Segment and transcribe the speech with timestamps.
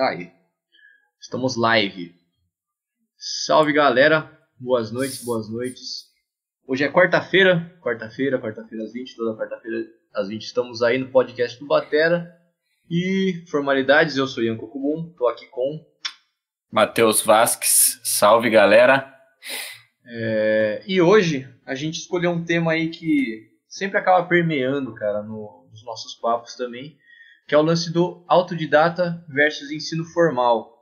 [0.00, 0.32] Aí.
[1.20, 2.14] Estamos live.
[3.18, 4.34] Salve galera.
[4.58, 6.06] Boas noites, boas noites.
[6.66, 11.60] Hoje é quarta-feira, quarta-feira, quarta-feira às 20, toda quarta-feira às 20 estamos aí no podcast
[11.60, 12.34] do Batera.
[12.88, 15.84] E formalidades, eu sou Ian Cocubum, tô aqui com
[16.72, 18.00] Matheus Vasques.
[18.02, 19.14] Salve galera.
[20.06, 25.68] É, e hoje a gente escolheu um tema aí que sempre acaba permeando, cara, no,
[25.70, 26.96] nos nossos papos também,
[27.50, 30.72] que é o lance do autodidata versus ensino formal.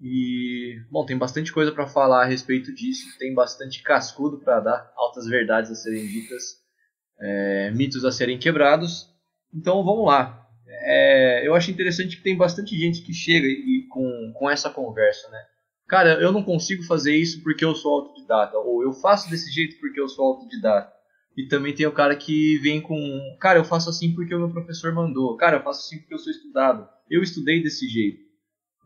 [0.00, 4.92] E, bom, tem bastante coisa para falar a respeito disso, tem bastante cascudo para dar,
[4.96, 6.42] altas verdades a serem ditas,
[7.20, 9.10] é, mitos a serem quebrados.
[9.54, 10.42] Então vamos lá.
[10.66, 15.28] É, eu acho interessante que tem bastante gente que chega e, com, com essa conversa,
[15.28, 15.44] né?
[15.86, 19.78] Cara, eu não consigo fazer isso porque eu sou autodidata, ou eu faço desse jeito
[19.78, 20.95] porque eu sou autodidata.
[21.36, 24.50] E também tem o cara que vem com, cara, eu faço assim porque o meu
[24.50, 28.26] professor mandou, cara, eu faço assim porque eu sou estudado, eu estudei desse jeito.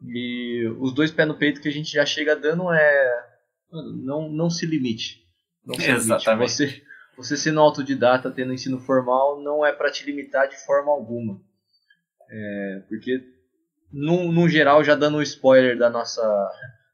[0.06, 3.30] E os dois pés no peito que a gente já chega dando é.
[3.70, 5.22] Não, não se limite.
[5.64, 6.62] Não se Exatamente.
[6.62, 6.82] Limite.
[7.16, 11.40] Você, você sendo autodidata, tendo ensino formal, não é para te limitar de forma alguma.
[12.28, 13.22] É, porque,
[13.92, 16.22] no, no geral, já dando um spoiler da nossa,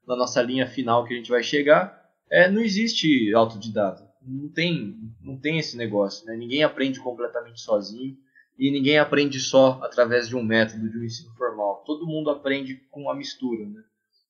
[0.07, 4.06] da nossa linha final que a gente vai chegar, é, não existe autodidata.
[4.27, 6.27] Não tem, não tem esse negócio.
[6.27, 6.37] Né?
[6.37, 8.17] Ninguém aprende completamente sozinho.
[8.59, 11.83] E ninguém aprende só através de um método, de um ensino formal.
[11.85, 13.83] Todo mundo aprende com uma mistura, né?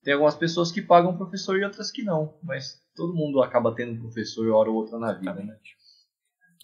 [0.02, 3.92] Tem algumas pessoas que pagam professor e outras que não, mas todo mundo acaba tendo
[3.92, 5.56] um professor hora ou outra na vida, né?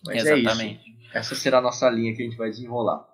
[0.04, 0.88] Mas Exatamente.
[0.88, 1.16] é isso.
[1.16, 3.06] Essa será a nossa linha que a gente vai desenrolar.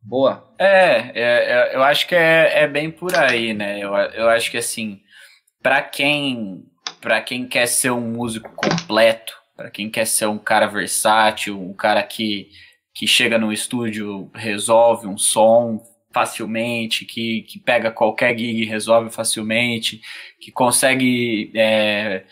[0.00, 0.52] Boa.
[0.58, 3.78] É, é, é eu acho que é, é, bem por aí, né?
[3.78, 5.00] Eu, eu acho que assim,
[5.62, 6.66] para quem
[7.02, 11.74] para quem quer ser um músico completo, para quem quer ser um cara versátil, um
[11.74, 12.48] cara que
[12.94, 19.10] que chega no estúdio, resolve um som facilmente, que, que pega qualquer gig e resolve
[19.10, 20.00] facilmente,
[20.38, 22.24] que consegue é,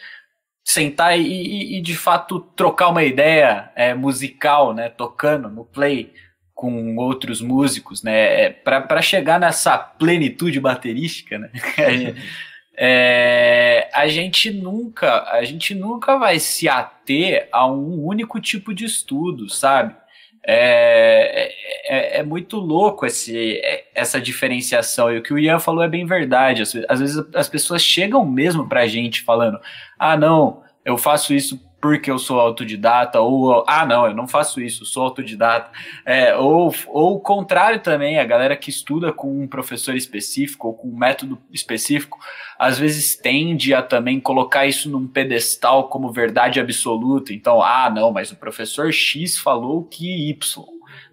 [0.63, 6.13] sentar e, e, e, de fato trocar uma ideia é, musical, né, tocando no play
[6.55, 11.51] com outros músicos, né, é, para chegar nessa plenitude baterística, né,
[12.77, 18.85] é, a gente nunca a gente nunca vai se ater a um único tipo de
[18.85, 19.95] estudo, sabe?
[20.43, 21.53] É,
[21.87, 23.61] é, é, muito louco esse,
[23.95, 25.13] essa diferenciação.
[25.13, 26.63] E o que o Ian falou é bem verdade.
[26.63, 29.61] Às, às vezes as pessoas chegam mesmo pra gente falando:
[29.99, 34.61] ah, não, eu faço isso porque eu sou autodidata, ou ah, não, eu não faço
[34.61, 35.71] isso, sou autodidata.
[36.05, 40.75] É, ou, ou o contrário também, a galera que estuda com um professor específico ou
[40.75, 42.19] com um método específico,
[42.59, 47.33] às vezes tende a também colocar isso num pedestal como verdade absoluta.
[47.33, 50.65] Então, ah, não, mas o professor X falou que Y,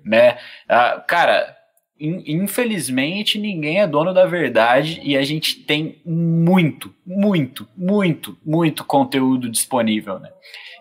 [0.03, 0.38] né?
[0.67, 1.56] Ah, cara,
[2.00, 9.50] infelizmente ninguém é dono da verdade e a gente tem muito, muito, muito, muito conteúdo
[9.50, 10.30] disponível, né?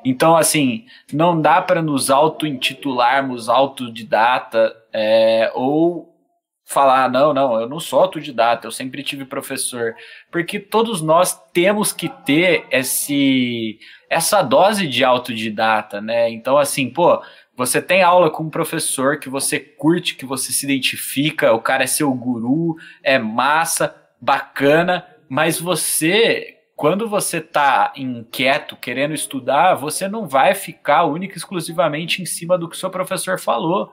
[0.05, 6.17] Então, assim, não dá para nos auto-intitularmos autodidata é, ou
[6.65, 9.95] falar, não, não, eu não sou autodidata, eu sempre tive professor.
[10.31, 13.79] Porque todos nós temos que ter esse,
[14.11, 16.29] essa dose de autodidata, né?
[16.31, 17.23] Então, assim, pô,
[17.57, 21.85] você tem aula com um professor que você curte, que você se identifica, o cara
[21.85, 30.07] é seu guru, é massa, bacana, mas você, quando você tá inquieto, querendo estudar, você
[30.07, 33.91] não vai ficar única e exclusivamente em cima do que o seu professor falou.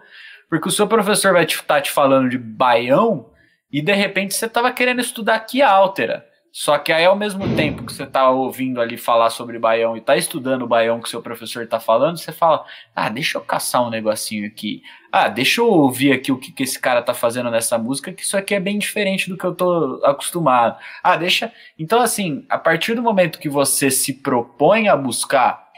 [0.49, 3.31] Porque o seu professor vai estar te, tá te falando de baião
[3.71, 6.27] e de repente você estava querendo estudar aqui altera.
[6.55, 9.99] Só que aí, ao mesmo tempo que você está ouvindo ali falar sobre baião e
[9.99, 12.63] está estudando o baião que seu professor está falando, você fala:
[12.95, 14.83] Ah, deixa eu caçar um negocinho aqui.
[15.11, 18.21] Ah, deixa eu ouvir aqui o que, que esse cara está fazendo nessa música, que
[18.21, 20.77] isso aqui é bem diferente do que eu tô acostumado.
[21.03, 21.51] Ah, deixa.
[21.77, 25.71] Então, assim, a partir do momento que você se propõe a buscar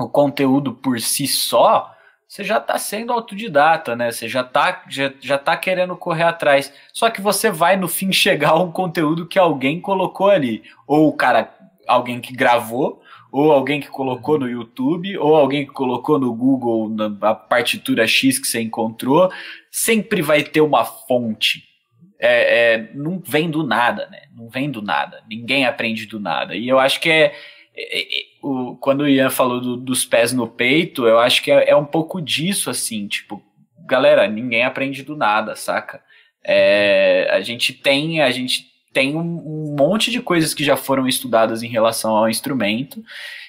[0.00, 1.94] o conteúdo por si só,
[2.28, 4.10] você já está sendo autodidata, né?
[4.10, 6.72] Você já está já, já tá querendo correr atrás.
[6.92, 11.08] Só que você vai no fim chegar a um conteúdo que alguém colocou ali, ou
[11.08, 11.54] o cara,
[11.86, 13.00] alguém que gravou,
[13.30, 18.38] ou alguém que colocou no YouTube, ou alguém que colocou no Google na partitura X
[18.38, 19.30] que você encontrou.
[19.70, 21.64] Sempre vai ter uma fonte.
[22.18, 24.22] É, é, não vem do nada, né?
[24.34, 25.22] Não vem do nada.
[25.28, 26.56] Ninguém aprende do nada.
[26.56, 27.34] E eu acho que é
[28.46, 31.76] o, quando o Ian falou do, dos pés no peito, eu acho que é, é,
[31.76, 33.42] um pouco disso, assim, tipo,
[33.84, 36.00] galera, ninguém aprende do nada, saca?
[36.44, 41.08] É, a gente tem, a gente tem um, um, monte de coisas que já foram
[41.08, 43.02] estudadas em relação ao instrumento,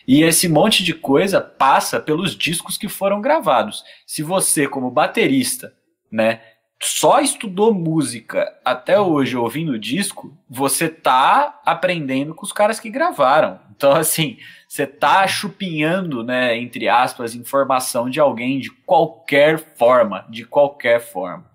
[0.08, 3.84] e esse monte de coisa passa pelos discos que foram gravados.
[4.06, 5.74] Se você, como baterista,
[6.12, 6.42] né,
[6.82, 13.60] só estudou música até hoje ouvindo disco, você tá aprendendo com os caras que gravaram.
[13.76, 14.38] Então, assim,
[14.78, 21.50] você tá chupinhando, né, entre aspas, informação de alguém de qualquer forma, de qualquer forma.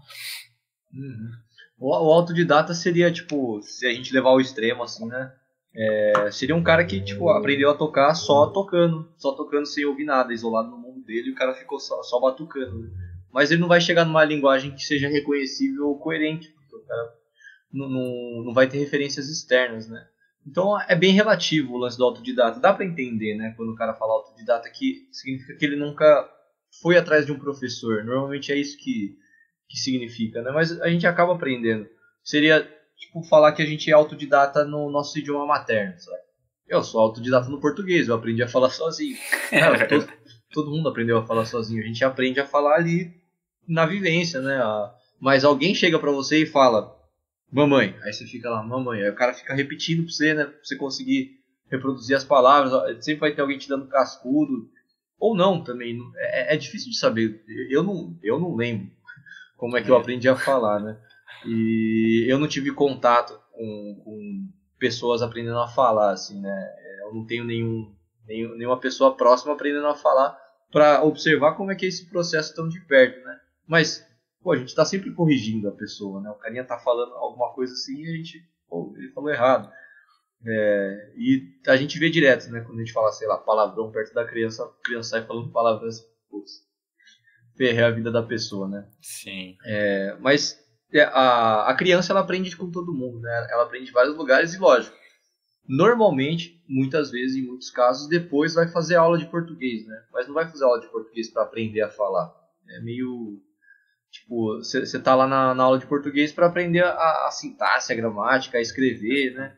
[0.93, 1.31] Uhum.
[1.79, 5.33] O, o autodidata seria, tipo, se a gente levar ao extremo, assim, né?
[5.75, 10.05] É, seria um cara que, tipo, aprendeu a tocar só tocando, só tocando sem ouvir
[10.05, 12.91] nada, isolado no mundo dele, e o cara ficou só, só batucando.
[13.33, 17.15] Mas ele não vai chegar numa linguagem que seja reconhecível ou coerente, porque o cara
[17.73, 20.05] não, não, não vai ter referências externas, né?
[20.47, 22.61] Então é bem relativo o lance do autodidata.
[22.61, 26.29] Dá para entender, né, quando o cara fala autodidata, que significa que ele nunca
[26.81, 28.05] foi atrás de um professor.
[28.05, 29.17] Normalmente é isso que,
[29.69, 30.51] que significa, né?
[30.51, 31.87] Mas a gente acaba aprendendo.
[32.25, 36.23] Seria tipo falar que a gente é autodidata no nosso idioma materno, sabe?
[36.67, 39.17] Eu sou autodidata no português, eu aprendi a falar sozinho.
[39.51, 40.09] Cara, todo,
[40.53, 41.83] todo mundo aprendeu a falar sozinho.
[41.83, 43.13] A gente aprende a falar ali
[43.69, 44.61] na vivência, né?
[45.21, 46.97] Mas alguém chega para você e fala,
[47.53, 47.97] mamãe.
[48.03, 49.03] Aí você fica lá, mamãe.
[49.03, 50.45] Aí o cara fica repetindo pra você, né?
[50.45, 51.39] Pra você conseguir
[51.71, 53.05] reproduzir as palavras.
[53.05, 54.71] Sempre vai ter alguém te dando cascudo.
[55.19, 55.99] Ou não também.
[56.17, 57.45] É, é difícil de saber.
[57.71, 58.91] Eu não, eu não lembro
[59.57, 60.01] como é que eu é.
[60.01, 60.99] aprendi a falar, né?
[61.47, 66.75] E eu não tive contato com, com pessoas aprendendo a falar, assim, né?
[67.01, 67.93] Eu não tenho nenhum,
[68.27, 70.37] nenhum nenhuma pessoa próxima aprendendo a falar
[70.73, 73.39] para observar como é que é esse processo tão de perto, né?
[73.67, 74.05] Mas,
[74.43, 76.31] pô, a gente está sempre corrigindo a pessoa, né?
[76.31, 79.71] O carinha tá falando alguma coisa assim e a gente, pô, ele falou errado.
[80.45, 82.61] É, e a gente vê direto, né?
[82.61, 85.89] Quando a gente fala, sei lá, palavrão perto da criança, a criança sai falando palavrão
[85.89, 86.67] assim, putz,
[87.57, 88.89] ferrei a vida da pessoa, né?
[89.01, 89.57] Sim.
[89.65, 90.59] É, mas
[90.93, 93.49] é, a, a criança ela aprende com todo mundo, né?
[93.51, 94.97] Ela aprende em vários lugares e lógico.
[95.69, 100.05] Normalmente, muitas vezes, em muitos casos, depois vai fazer aula de português, né?
[100.13, 102.35] Mas não vai fazer aula de português para aprender a falar.
[102.69, 103.41] É meio
[104.13, 107.97] Tipo, você tá lá na, na, aula de português para aprender a, a, sintaxe, a
[107.97, 109.57] gramática, a escrever, né?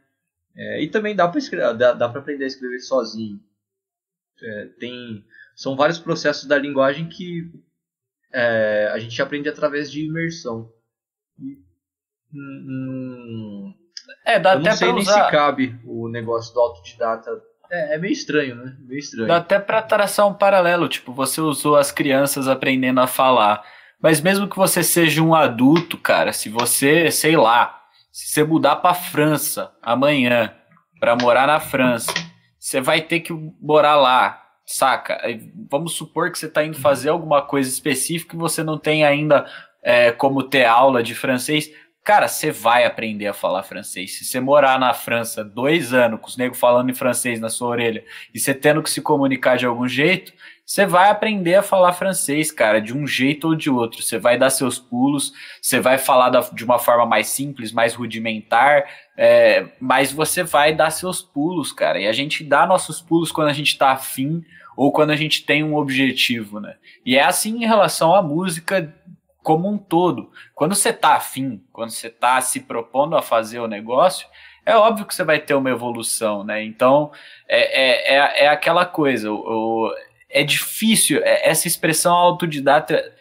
[0.56, 3.40] É, e também dá para dá, dá aprender a escrever sozinho.
[4.40, 5.24] É, tem,
[5.56, 7.50] são vários processos da linguagem que
[8.32, 10.72] é, a gente aprende através de imersão.
[12.32, 13.74] Hum
[14.24, 15.24] é, dá eu até não sei nem usar...
[15.24, 17.30] se cabe o negócio do autodidata.
[17.70, 18.76] É, é meio estranho, né?
[18.80, 19.28] Meio estranho.
[19.28, 20.88] Dá até para traçar um paralelo.
[20.88, 23.64] Tipo, você usou as crianças aprendendo a falar.
[24.04, 28.76] Mas mesmo que você seja um adulto, cara, se você, sei lá, se você mudar
[28.76, 30.54] para França amanhã
[31.00, 32.12] para morar na França,
[32.58, 35.18] você vai ter que morar lá, saca?
[35.70, 39.46] Vamos supor que você está indo fazer alguma coisa específica e você não tem ainda
[39.82, 41.70] é, como ter aula de francês.
[42.04, 44.18] Cara, você vai aprender a falar francês.
[44.18, 47.68] Se você morar na França dois anos com os negros falando em francês na sua
[47.68, 48.04] orelha
[48.34, 50.30] e você tendo que se comunicar de algum jeito,
[50.66, 54.02] você vai aprender a falar francês, cara, de um jeito ou de outro.
[54.02, 57.94] Você vai dar seus pulos, você vai falar da, de uma forma mais simples, mais
[57.94, 58.84] rudimentar,
[59.16, 62.00] é, mas você vai dar seus pulos, cara.
[62.00, 64.42] E a gente dá nossos pulos quando a gente tá afim
[64.74, 66.76] ou quando a gente tem um objetivo, né?
[67.04, 68.92] E é assim em relação à música
[69.42, 70.30] como um todo.
[70.54, 74.26] Quando você tá afim, quando você tá se propondo a fazer o negócio,
[74.64, 76.64] é óbvio que você vai ter uma evolução, né?
[76.64, 77.12] Então,
[77.46, 79.94] é, é, é, é aquela coisa, o, o
[80.34, 83.14] é difícil, é, essa expressão autodidata,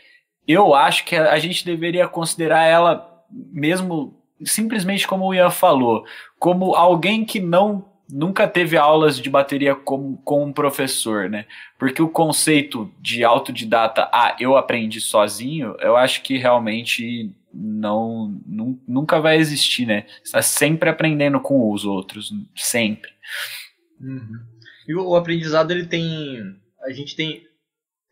[0.48, 6.04] eu acho que a gente deveria considerar ela mesmo simplesmente como o Ian falou,
[6.38, 11.46] como alguém que não nunca teve aulas de bateria com, com um professor, né?
[11.80, 18.40] Porque o conceito de autodidata, ah, eu aprendi sozinho, eu acho que realmente não,
[18.88, 20.06] nunca vai existir, né?
[20.24, 23.10] Está sempre aprendendo com os outros, sempre.
[24.00, 24.40] Uhum.
[24.88, 27.48] E o aprendizado ele tem a gente tem,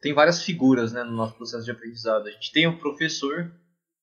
[0.01, 2.27] tem várias figuras né, no nosso processo de aprendizado.
[2.27, 3.51] A gente tem o professor,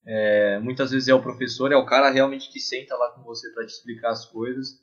[0.07, 3.51] é, muitas vezes é o professor, é o cara realmente que senta lá com você
[3.53, 4.81] para te explicar as coisas.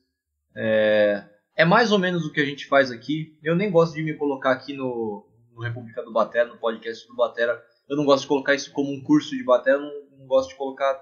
[0.55, 1.23] É,
[1.55, 3.37] é, mais ou menos o que a gente faz aqui.
[3.43, 7.15] Eu nem gosto de me colocar aqui no, no República do Batera, no podcast do
[7.15, 7.63] Batera.
[7.87, 10.55] Eu não gosto de colocar isso como um curso de Batera, não, não gosto de
[10.55, 10.99] colocar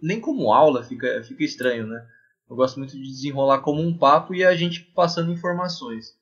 [0.00, 2.06] nem como aula, fica, fica estranho, né?
[2.48, 6.17] Eu gosto muito de desenrolar como um papo e a gente passando informações.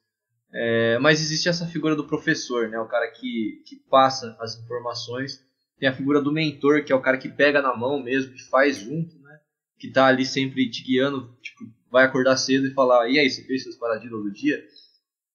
[0.59, 2.79] É, mas existe essa figura do professor, né?
[2.81, 5.45] O cara que, que passa as informações.
[5.79, 8.43] Tem a figura do mentor, que é o cara que pega na mão mesmo, que
[8.49, 9.39] faz junto, né?
[9.79, 13.43] Que tá ali sempre te guiando, tipo, vai acordar cedo e falar, e aí, você
[13.43, 14.65] fez seus paradinhos do dia?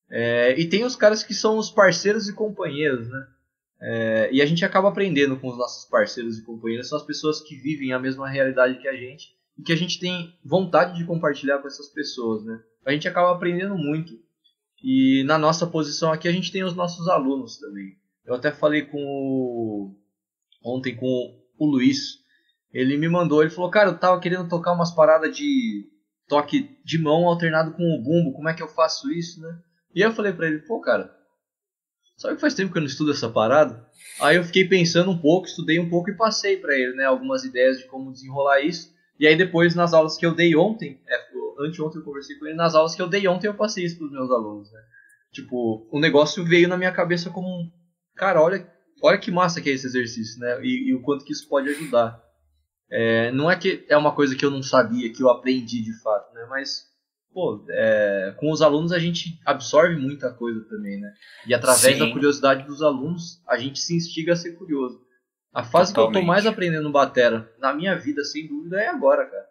[0.09, 3.27] É, e tem os caras que são os parceiros e companheiros, né?
[3.79, 7.41] É, e a gente acaba aprendendo com os nossos parceiros e companheiros, são as pessoas
[7.41, 11.05] que vivem a mesma realidade que a gente e que a gente tem vontade de
[11.05, 12.59] compartilhar com essas pessoas, né?
[12.83, 14.19] A gente acaba aprendendo muito
[14.83, 17.97] e na nossa posição aqui a gente tem os nossos alunos também.
[18.25, 19.95] Eu até falei com o,
[20.63, 21.05] ontem com
[21.57, 22.19] o Luiz.
[22.73, 25.89] Ele me mandou, ele falou, cara, eu tava querendo tocar umas paradas de
[26.27, 29.59] toque de mão alternado com o bumbo, como é que eu faço isso, né?
[29.93, 31.13] E eu falei pra ele, pô, cara,
[32.15, 33.85] sabe que faz tempo que eu não estudo essa parada?
[34.21, 37.43] Aí eu fiquei pensando um pouco, estudei um pouco e passei para ele, né, algumas
[37.43, 38.95] ideias de como desenrolar isso.
[39.19, 41.17] E aí depois, nas aulas que eu dei ontem, é,
[41.59, 44.11] anteontem eu conversei com ele, nas aulas que eu dei ontem eu passei isso pros
[44.11, 44.81] meus alunos, né?
[45.31, 47.71] Tipo, o negócio veio na minha cabeça como um,
[48.15, 48.69] cara, olha,
[49.01, 50.59] olha que massa que é esse exercício, né?
[50.63, 52.21] E, e o quanto que isso pode ajudar.
[52.89, 55.93] É, não é que é uma coisa que eu não sabia, que eu aprendi de
[56.01, 56.45] fato, né?
[56.49, 56.83] Mas,
[57.33, 61.13] pô, é, com os alunos a gente absorve muita coisa também, né?
[61.47, 61.99] E através Sim.
[61.99, 64.99] da curiosidade dos alunos, a gente se instiga a ser curioso.
[65.53, 66.13] A fase Totalmente.
[66.13, 69.50] que eu tô mais aprendendo batera na minha vida, sem dúvida, é agora, cara.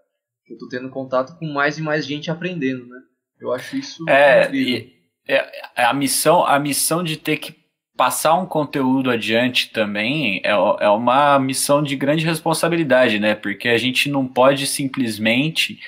[0.50, 2.98] Eu tô tendo contato com mais e mais gente aprendendo, né?
[3.40, 4.90] Eu acho isso é, incrível.
[5.28, 5.34] É,
[5.76, 7.54] é, a missão, a missão de ter que
[7.96, 13.34] passar um conteúdo adiante também é, é uma missão de grande responsabilidade, né?
[13.34, 15.78] Porque a gente não pode simplesmente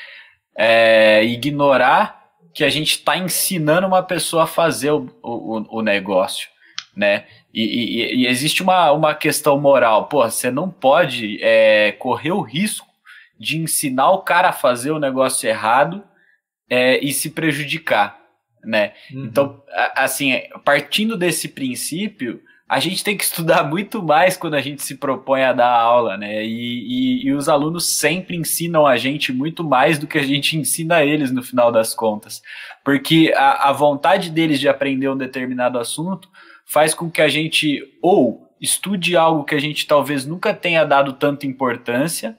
[0.56, 2.22] é, ignorar
[2.54, 6.48] que a gente está ensinando uma pessoa a fazer o, o, o negócio,
[6.94, 7.24] né?
[7.52, 12.40] E, e, e, existe uma, uma questão moral, pô, você não pode é, correr o
[12.42, 12.91] risco
[13.42, 16.04] de ensinar o cara a fazer o negócio errado
[16.70, 18.22] é, e se prejudicar
[18.64, 18.92] né?
[19.12, 19.24] Uhum.
[19.24, 19.62] Então,
[19.96, 24.96] assim, partindo desse princípio, a gente tem que estudar muito mais quando a gente se
[24.96, 26.44] propõe a dar aula, né?
[26.44, 30.56] E, e, e, os alunos sempre ensinam a gente muito mais do que a gente
[30.56, 32.40] ensina a eles no final das contas.
[32.84, 36.28] Porque a, a vontade deles de aprender um determinado assunto
[36.64, 41.14] faz com que a gente ou estude algo que a gente talvez nunca tenha dado
[41.14, 42.38] tanta importância,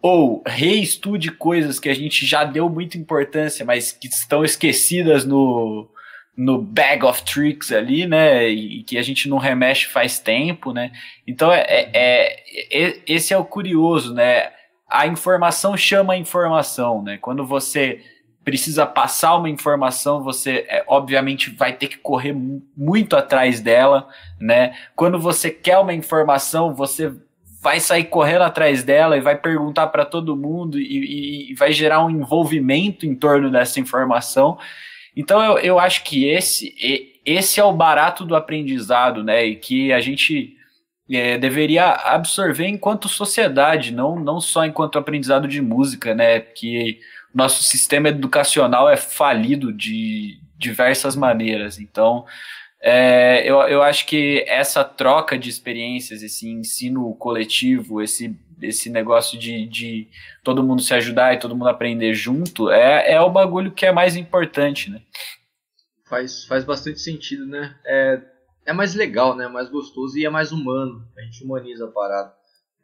[0.00, 5.88] ou reestude coisas que a gente já deu muita importância, mas que estão esquecidas no,
[6.36, 8.48] no bag of tricks ali, né?
[8.48, 10.92] E que a gente não remexe faz tempo, né?
[11.26, 14.52] Então é, é, é, é esse é o curioso, né?
[14.88, 17.18] A informação chama a informação, né?
[17.18, 18.00] Quando você
[18.44, 22.34] precisa passar uma informação, você é, obviamente vai ter que correr
[22.74, 24.08] muito atrás dela,
[24.40, 24.74] né?
[24.96, 27.12] Quando você quer uma informação, você
[27.60, 32.04] vai sair correndo atrás dela e vai perguntar para todo mundo e, e, vai gerar
[32.04, 34.58] um envolvimento em torno dessa informação.
[35.16, 36.74] Então eu, eu acho que esse,
[37.24, 39.44] esse é o barato do aprendizado, né?
[39.44, 40.56] E que a gente
[41.10, 46.40] é, deveria absorver enquanto sociedade, não, não só enquanto aprendizado de música, né?
[46.40, 47.00] Que
[47.34, 51.78] nosso sistema educacional é falido de diversas maneiras.
[51.78, 52.24] Então,
[52.80, 59.38] é, eu, eu acho que essa troca de experiências, esse ensino coletivo, esse, esse negócio
[59.38, 60.08] de, de
[60.44, 63.92] todo mundo se ajudar e todo mundo aprender junto, é, é o bagulho que é
[63.92, 65.02] mais importante, né?
[66.08, 67.76] Faz, faz bastante sentido, né?
[67.84, 68.22] É,
[68.66, 69.48] é mais legal, né?
[69.48, 71.06] Mais gostoso e é mais humano.
[71.16, 72.32] A gente humaniza a parada.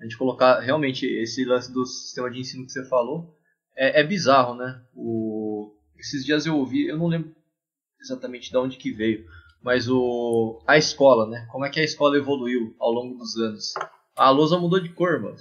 [0.00, 3.34] A gente colocar realmente esse lance do sistema de ensino que você falou
[3.76, 4.82] é, é bizarro, né?
[4.94, 7.34] O, esses dias eu ouvi, eu não lembro
[8.00, 9.24] exatamente de onde que veio,
[9.64, 11.48] mas o a escola, né?
[11.50, 13.72] Como é que a escola evoluiu ao longo dos anos?
[14.14, 15.36] A lousa mudou de cor, mano.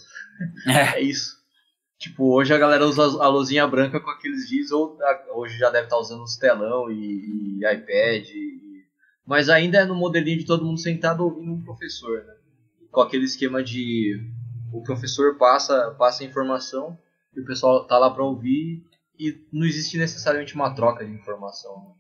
[0.66, 1.36] É, é isso.
[2.00, 4.98] Tipo, hoje a galera usa a luzinha branca com aqueles giz, ou
[5.36, 8.28] hoje já deve estar tá usando os telão e, e iPad.
[8.30, 8.86] E,
[9.26, 12.34] mas ainda é no modelinho de todo mundo sentado ouvindo um professor, né?
[12.92, 14.20] Com aquele esquema de
[14.72, 16.98] o professor passa, passa a informação
[17.36, 18.84] e o pessoal tá lá para ouvir
[19.20, 21.96] e não existe necessariamente uma troca de informação.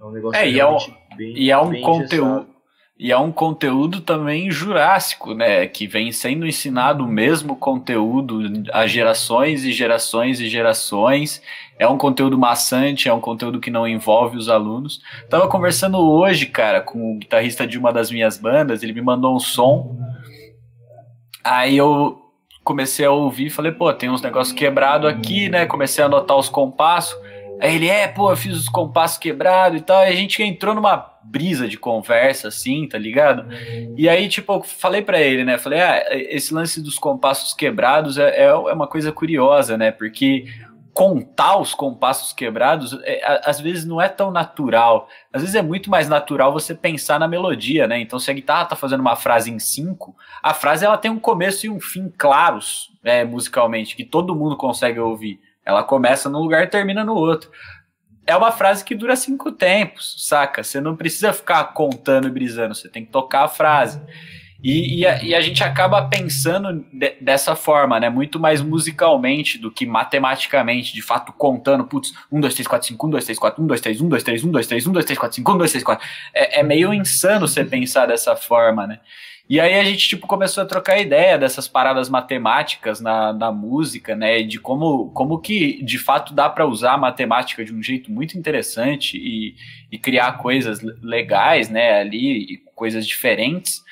[0.00, 0.78] É um negócio é, e é um,
[1.16, 2.58] bem, e é um conteúdo.
[3.00, 5.68] E é um conteúdo também jurássico, né?
[5.68, 8.40] Que vem sendo ensinado o mesmo conteúdo
[8.72, 11.40] a gerações e gerações e gerações.
[11.78, 15.00] É um conteúdo maçante, é um conteúdo que não envolve os alunos.
[15.30, 19.36] Tava conversando hoje, cara, com o guitarrista de uma das minhas bandas, ele me mandou
[19.36, 19.96] um som.
[21.44, 22.20] Aí eu
[22.64, 25.66] comecei a ouvir e falei, pô, tem uns negócios quebrados aqui, né?
[25.66, 27.16] Comecei a anotar os compassos.
[27.60, 30.02] Aí ele, é, pô, eu fiz os compassos quebrados e tal.
[30.04, 33.46] E a gente entrou numa brisa de conversa, assim, tá ligado?
[33.96, 35.58] E aí, tipo, eu falei para ele, né?
[35.58, 39.90] Falei, ah, esse lance dos compassos quebrados é, é, é uma coisa curiosa, né?
[39.90, 40.46] Porque
[40.98, 45.08] contar os compassos quebrados, é, às vezes não é tão natural.
[45.32, 48.00] Às vezes é muito mais natural você pensar na melodia, né?
[48.00, 51.20] Então, se a guitarra tá fazendo uma frase em cinco, a frase ela tem um
[51.20, 55.38] começo e um fim claros, é, musicalmente, que todo mundo consegue ouvir.
[55.68, 57.50] Ela começa num lugar e termina no outro.
[58.26, 60.64] É uma frase que dura cinco tempos, saca?
[60.64, 64.00] Você não precisa ficar contando e brisando, você tem que tocar a frase.
[64.62, 68.08] E, e, a, e, a, gente acaba pensando de, dessa forma, né?
[68.08, 73.06] Muito mais musicalmente do que matematicamente, de fato, contando, putz, 1, 2, 3, 4, 5,
[73.06, 75.04] 1, 2, 3, 4, 1, 2, 3, 1, 2, 3, 1, 2, 3, 1, 2,
[75.04, 76.08] 3, 4, 5, 1, 2, 3, 4.
[76.34, 79.00] É, é meio insano você pensar dessa forma, né?
[79.48, 84.14] E aí a gente, tipo, começou a trocar ideia dessas paradas matemáticas na, na música,
[84.14, 84.42] né?
[84.42, 88.36] De como, como que, de fato, dá para usar a matemática de um jeito muito
[88.38, 89.56] interessante e,
[89.90, 92.00] e criar coisas legais, né?
[92.00, 93.82] Ali, coisas diferentes.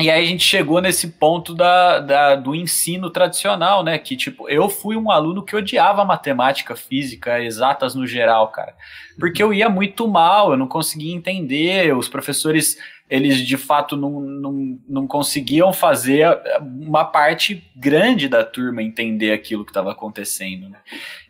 [0.00, 3.98] E aí a gente chegou nesse ponto da, da, do ensino tradicional, né?
[3.98, 8.74] Que, tipo, eu fui um aluno que odiava matemática, física, exatas no geral, cara.
[9.18, 12.78] Porque eu ia muito mal, eu não conseguia entender, os professores
[13.12, 16.26] eles de fato não, não, não conseguiam fazer
[16.62, 20.70] uma parte grande da turma entender aquilo que estava acontecendo.
[20.70, 20.78] Né?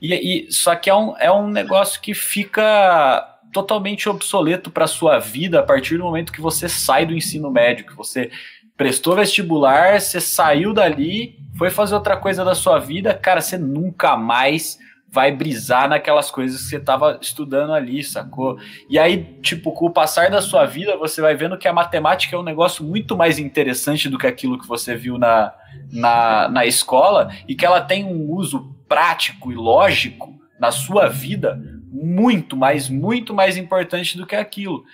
[0.00, 0.14] E,
[0.46, 5.60] e, só que é um, é um negócio que fica totalmente obsoleto para sua vida
[5.60, 8.30] a partir do momento que você sai do ensino médio, que você
[8.76, 14.16] prestou vestibular, você saiu dali, foi fazer outra coisa da sua vida, cara, você nunca
[14.16, 14.78] mais
[15.12, 18.58] vai brisar naquelas coisas que você estava estudando ali, sacou?
[18.88, 22.34] E aí, tipo, com o passar da sua vida, você vai vendo que a matemática
[22.34, 25.52] é um negócio muito mais interessante do que aquilo que você viu na,
[25.92, 31.60] na, na escola e que ela tem um uso prático e lógico na sua vida
[31.92, 34.84] muito mais, muito mais importante do que aquilo.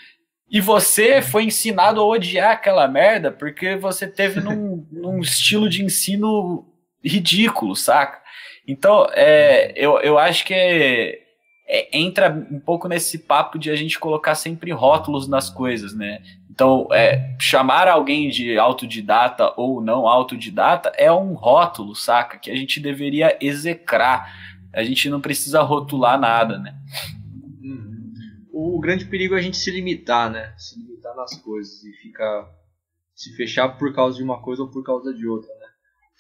[0.50, 5.85] E você foi ensinado a odiar aquela merda porque você teve num, num estilo de
[5.85, 6.67] ensino
[7.05, 8.21] ridículo, saca?
[8.67, 11.21] Então, é, eu, eu acho que é,
[11.67, 16.21] é, entra um pouco nesse papo de a gente colocar sempre rótulos nas coisas, né?
[16.50, 22.37] Então, é, chamar alguém de autodidata ou não autodidata é um rótulo, saca?
[22.37, 24.48] Que a gente deveria execrar.
[24.78, 26.73] A gente não precisa rotular nada, né?
[27.61, 28.12] Uhum.
[28.52, 30.54] O grande perigo é a gente se limitar, né?
[30.56, 32.49] Se limitar nas coisas e ficar.
[33.12, 35.50] se fechar por causa de uma coisa ou por causa de outra.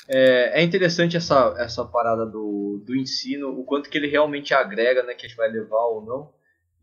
[0.08, 5.04] É, é, interessante essa, essa parada do, do ensino, o quanto que ele realmente agrega,
[5.04, 6.32] né, que a gente vai levar ou não.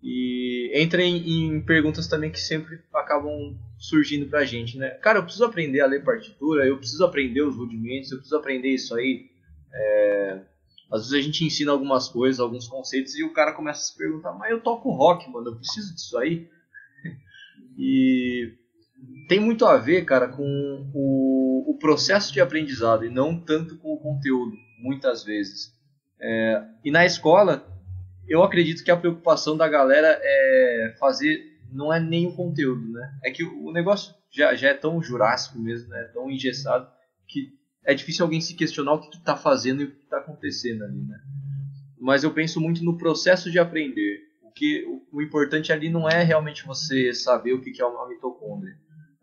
[0.01, 4.91] E entra em, em perguntas também que sempre acabam surgindo pra gente, né?
[5.01, 8.69] Cara, eu preciso aprender a ler partitura, eu preciso aprender os rudimentos, eu preciso aprender
[8.69, 9.29] isso aí.
[9.73, 10.54] É...
[10.91, 13.97] Às vezes a gente ensina algumas coisas, alguns conceitos, e o cara começa a se
[13.97, 16.47] perguntar, mas eu toco rock, mano, eu preciso disso aí?
[17.77, 18.53] e
[19.27, 23.93] tem muito a ver, cara, com o, o processo de aprendizado e não tanto com
[23.93, 25.73] o conteúdo, muitas vezes.
[26.19, 27.67] É, e na escola,
[28.27, 33.19] eu acredito que a preocupação da galera é fazer, não é nem o conteúdo, né?
[33.23, 36.03] É que o negócio já, já é tão jurássico mesmo, né?
[36.13, 36.87] Tão engessado,
[37.27, 37.53] que
[37.85, 41.01] é difícil alguém se questionar o que está fazendo e o que está acontecendo ali,
[41.01, 41.19] né?
[41.99, 44.19] Mas eu penso muito no processo de aprender.
[44.43, 47.85] O que o, o importante ali não é realmente você saber o que, que é
[47.85, 48.75] uma mitocôndria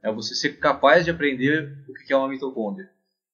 [0.02, 2.90] é você ser capaz de aprender o que é uma mitocôndria.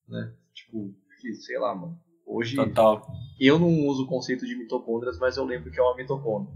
[0.06, 0.32] Né?
[0.54, 0.94] Tipo,
[1.40, 1.98] sei lá, mano.
[2.26, 3.10] Hoje Total.
[3.40, 6.54] eu não uso o conceito de mitocôndrias, mas eu lembro que é uma mitocôndria.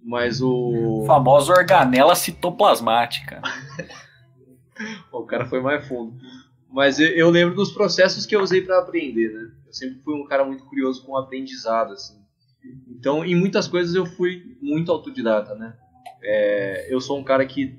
[0.00, 1.04] Mas o.
[1.06, 3.42] Famosa organela citoplasmática.
[5.12, 6.16] o cara foi mais fundo.
[6.72, 9.50] Mas eu lembro dos processos que eu usei para aprender, né?
[9.66, 12.18] Eu sempre fui um cara muito curioso com o aprendizado, assim.
[12.88, 15.76] Então, em muitas coisas eu fui muito autodidata, né?
[16.22, 17.78] É, eu sou um cara que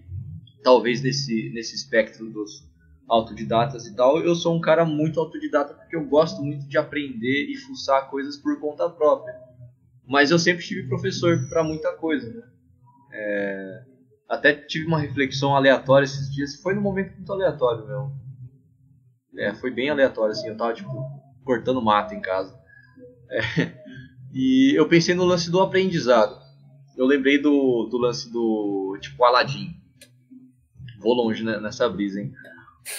[0.62, 2.64] talvez nesse, nesse espectro dos
[3.08, 7.50] autodidatas e tal, eu sou um cara muito autodidata porque eu gosto muito de aprender
[7.50, 9.34] e fuçar coisas por conta própria.
[10.08, 12.44] Mas eu sempre tive professor para muita coisa, né?
[13.12, 13.84] É,
[14.30, 18.23] até tive uma reflexão aleatória esses dias, foi num momento muito aleatório, meu.
[19.38, 20.90] É, foi bem aleatório, assim, eu tava, tipo,
[21.44, 22.58] cortando mato em casa.
[23.30, 23.72] É,
[24.34, 26.42] e eu pensei no lance do aprendizado.
[26.96, 29.84] Eu lembrei do, do lance do, tipo, Aladdin
[31.04, 32.32] vou longe né, nessa brisa, hein?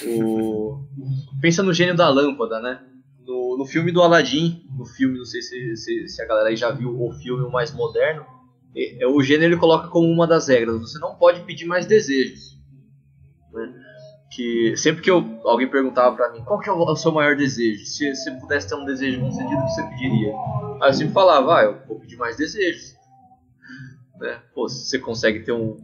[0.07, 0.85] O...
[1.41, 2.81] Pensa no gênio da lâmpada, né?
[3.27, 6.57] No, no filme do Aladdin, no filme, não sei se, se, se, a galera aí
[6.57, 8.25] já viu o filme mais moderno,
[8.77, 12.59] é, o gênio ele coloca como uma das regras: você não pode pedir mais desejos.
[14.35, 17.85] Que sempre que eu, alguém perguntava pra mim qual que é o, seu maior desejo,
[17.87, 20.35] se você pudesse ter um desejo concedido, o que você pediria?
[20.83, 22.97] Aí eu sempre falava: ah, eu vou pedir mais desejos.
[24.19, 24.41] Né?
[24.53, 25.77] Pô, se você consegue ter um,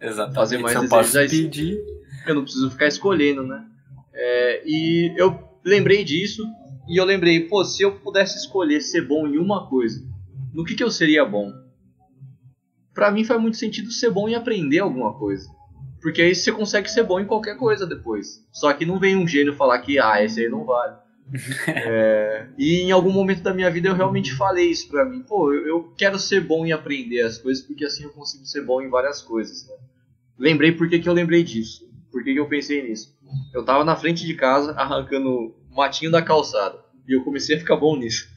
[0.00, 0.34] Exatamente.
[0.36, 1.78] fazer mais eu posso pedir.
[2.26, 3.64] Eu não preciso ficar escolhendo, né?
[4.12, 6.46] É, e eu lembrei disso
[6.88, 10.06] e eu lembrei, pô, se eu pudesse escolher ser bom em uma coisa,
[10.54, 11.52] no que, que eu seria bom?
[12.94, 15.55] Pra mim faz muito sentido ser bom em aprender alguma coisa.
[16.06, 18.40] Porque aí você consegue ser bom em qualquer coisa depois.
[18.52, 20.94] Só que não vem um gênio falar que, ah, esse aí não vale.
[21.66, 25.24] é, e em algum momento da minha vida eu realmente falei isso pra mim.
[25.24, 28.62] Pô, eu, eu, quero ser bom em aprender as coisas porque assim eu consigo ser
[28.62, 29.66] bom em várias coisas.
[29.66, 29.74] Né?
[30.38, 31.84] Lembrei por que, que eu lembrei disso.
[32.12, 33.12] Por que, que eu pensei nisso?
[33.52, 36.78] Eu tava na frente de casa arrancando matinho da calçada.
[37.08, 38.28] E eu comecei a ficar bom nisso.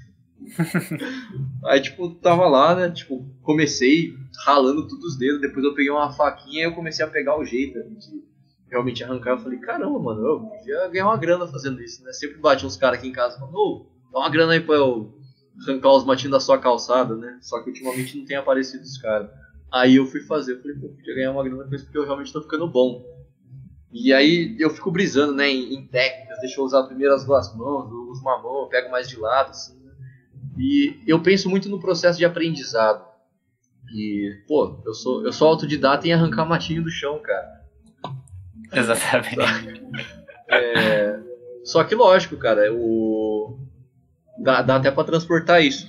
[1.65, 2.89] Aí, tipo, tava lá, né?
[2.89, 4.15] Tipo, comecei
[4.45, 5.41] ralando todos os dedos.
[5.41, 8.23] Depois eu peguei uma faquinha e eu comecei a pegar o jeito de
[8.69, 9.31] realmente arrancar.
[9.31, 12.11] Eu falei, caramba, mano, eu podia ganhar uma grana fazendo isso, né?
[12.13, 15.13] Sempre bate uns caras aqui em casa falando, ô, dá uma grana aí pra eu
[15.63, 17.37] arrancar os matinhos da sua calçada, né?
[17.41, 19.29] Só que ultimamente não tem aparecido os caras.
[19.71, 22.05] Aí eu fui fazer, eu falei, pô, podia ganhar uma grana com isso porque eu
[22.05, 23.05] realmente tô ficando bom.
[23.91, 27.55] E aí eu fico brisando, né, em, em técnicas, deixa eu usar primeiro as duas
[27.55, 29.91] mãos, eu uso uma mão, eu pego mais de lado, assim, né?
[30.57, 33.08] E eu penso muito no processo de aprendizado.
[33.93, 37.61] E, pô, eu sou, eu sou autodidata em arrancar matinho do chão, cara.
[38.73, 39.37] Exatamente.
[40.51, 41.19] É,
[41.63, 43.59] só que lógico, cara, o,
[44.39, 45.87] dá, dá até para transportar isso.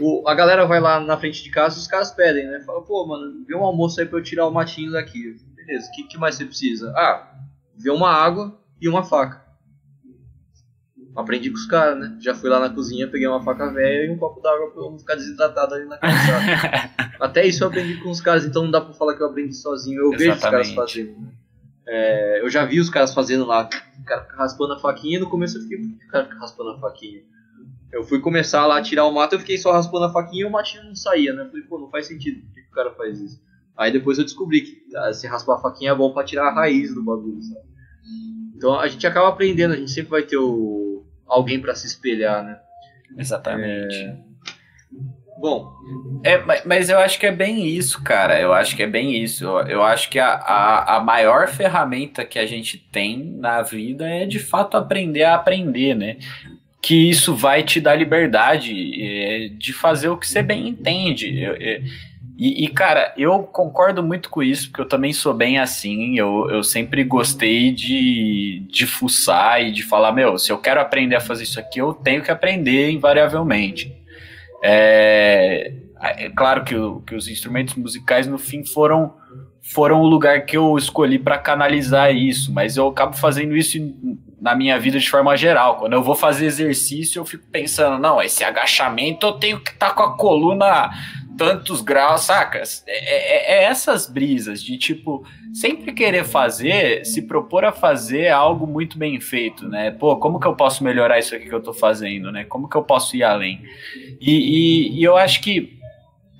[0.00, 2.60] O, a galera vai lá na frente de casa e os caras pedem, né?
[2.60, 5.36] Fala, pô, mano, vê um almoço aí pra eu tirar o matinho daqui.
[5.54, 6.90] Beleza, o que, que mais você precisa?
[6.96, 7.30] Ah,
[7.76, 9.44] vê uma água e uma faca.
[11.14, 12.16] Aprendi com os caras, né?
[12.20, 14.90] Já fui lá na cozinha, peguei uma faca velha e um copo d'água pra eu
[14.92, 17.09] não ficar desidratado ali na calçada.
[17.20, 19.54] Até isso eu aprendi com os caras, então não dá pra falar que eu aprendi
[19.54, 20.00] sozinho.
[20.00, 20.18] Eu Exatamente.
[20.18, 21.40] vejo os caras fazendo.
[21.86, 23.68] É, eu já vi os caras fazendo lá,
[24.00, 26.70] o cara raspando a faquinha e no começo eu fiquei, por que o cara raspando
[26.70, 27.20] a faquinha?
[27.92, 30.44] Eu fui começar lá a tirar o mato, eu fiquei só raspando a faquinha e
[30.44, 31.42] o matinho não saía, né?
[31.42, 33.42] Eu falei, pô, não faz sentido, por que, que o cara faz isso?
[33.76, 36.54] Aí depois eu descobri que ah, se raspar a faquinha é bom pra tirar a
[36.54, 37.66] raiz do bagulho, sabe?
[38.54, 41.04] Então a gente acaba aprendendo, a gente sempre vai ter o...
[41.26, 42.60] alguém para se espelhar, né?
[43.16, 43.96] Exatamente.
[43.96, 44.29] É...
[45.40, 45.72] Bom.
[46.22, 48.38] É, mas eu acho que é bem isso, cara.
[48.38, 49.44] Eu acho que é bem isso.
[49.60, 54.26] Eu, acho que a, a, a, maior ferramenta que a gente tem na vida é
[54.26, 56.18] de fato aprender a aprender, né?
[56.82, 61.42] Que isso vai te dar liberdade é, de fazer o que você bem entende.
[61.42, 61.80] É,
[62.36, 66.18] e, e, cara, eu concordo muito com isso, porque eu também sou bem assim.
[66.18, 71.16] Eu, eu sempre gostei de, de fuçar e de falar: meu, se eu quero aprender
[71.16, 73.99] a fazer isso aqui, eu tenho que aprender invariavelmente.
[74.62, 76.74] É, é claro que,
[77.06, 79.14] que os instrumentos musicais, no fim, foram,
[79.62, 83.78] foram o lugar que eu escolhi para canalizar isso, mas eu acabo fazendo isso
[84.40, 85.76] na minha vida de forma geral.
[85.76, 89.90] Quando eu vou fazer exercício, eu fico pensando: não, esse agachamento eu tenho que estar
[89.90, 90.90] tá com a coluna
[91.36, 92.84] tantos graus, sacas?
[92.86, 98.66] É, é, é, essas brisas de tipo, sempre querer fazer, se propor a fazer algo
[98.66, 99.90] muito bem feito, né?
[99.90, 102.44] Pô, como que eu posso melhorar isso aqui que eu tô fazendo, né?
[102.44, 103.62] Como que eu posso ir além?
[104.20, 105.78] E, e, e eu acho que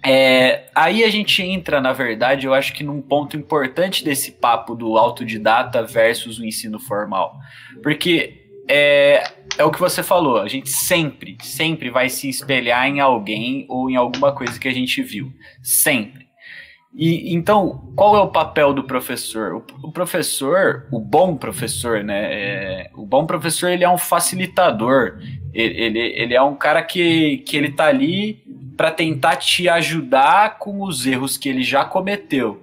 [0.04, 4.74] é, aí a gente entra, na verdade, eu acho que num ponto importante desse papo
[4.74, 7.38] do autodidata versus o ensino formal.
[7.82, 9.24] Porque é,
[9.60, 13.90] é o que você falou, a gente sempre, sempre vai se espelhar em alguém ou
[13.90, 15.32] em alguma coisa que a gente viu.
[15.62, 16.28] Sempre.
[16.94, 19.62] E então, qual é o papel do professor?
[19.82, 22.32] O, professor, o bom professor, né?
[22.32, 25.18] É, o bom professor ele é um facilitador.
[25.52, 28.42] Ele, ele, ele é um cara que, que ele tá ali
[28.76, 32.62] para tentar te ajudar com os erros que ele já cometeu.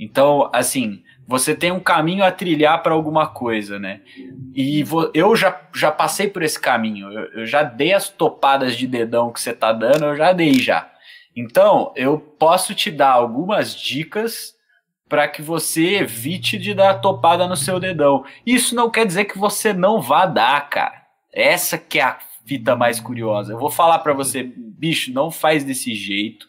[0.00, 4.00] Então, assim, você tem um caminho a trilhar para alguma coisa, né?
[4.54, 7.12] E eu já, já passei por esse caminho.
[7.12, 10.54] Eu, eu, já dei as topadas de dedão que você tá dando, eu já dei
[10.54, 10.90] já.
[11.36, 14.54] Então, eu posso te dar algumas dicas
[15.06, 18.24] para que você evite de dar topada no seu dedão.
[18.46, 21.02] Isso não quer dizer que você não vá dar, cara.
[21.30, 23.52] Essa que é a fita mais curiosa.
[23.52, 26.48] Eu vou falar para você, bicho, não faz desse jeito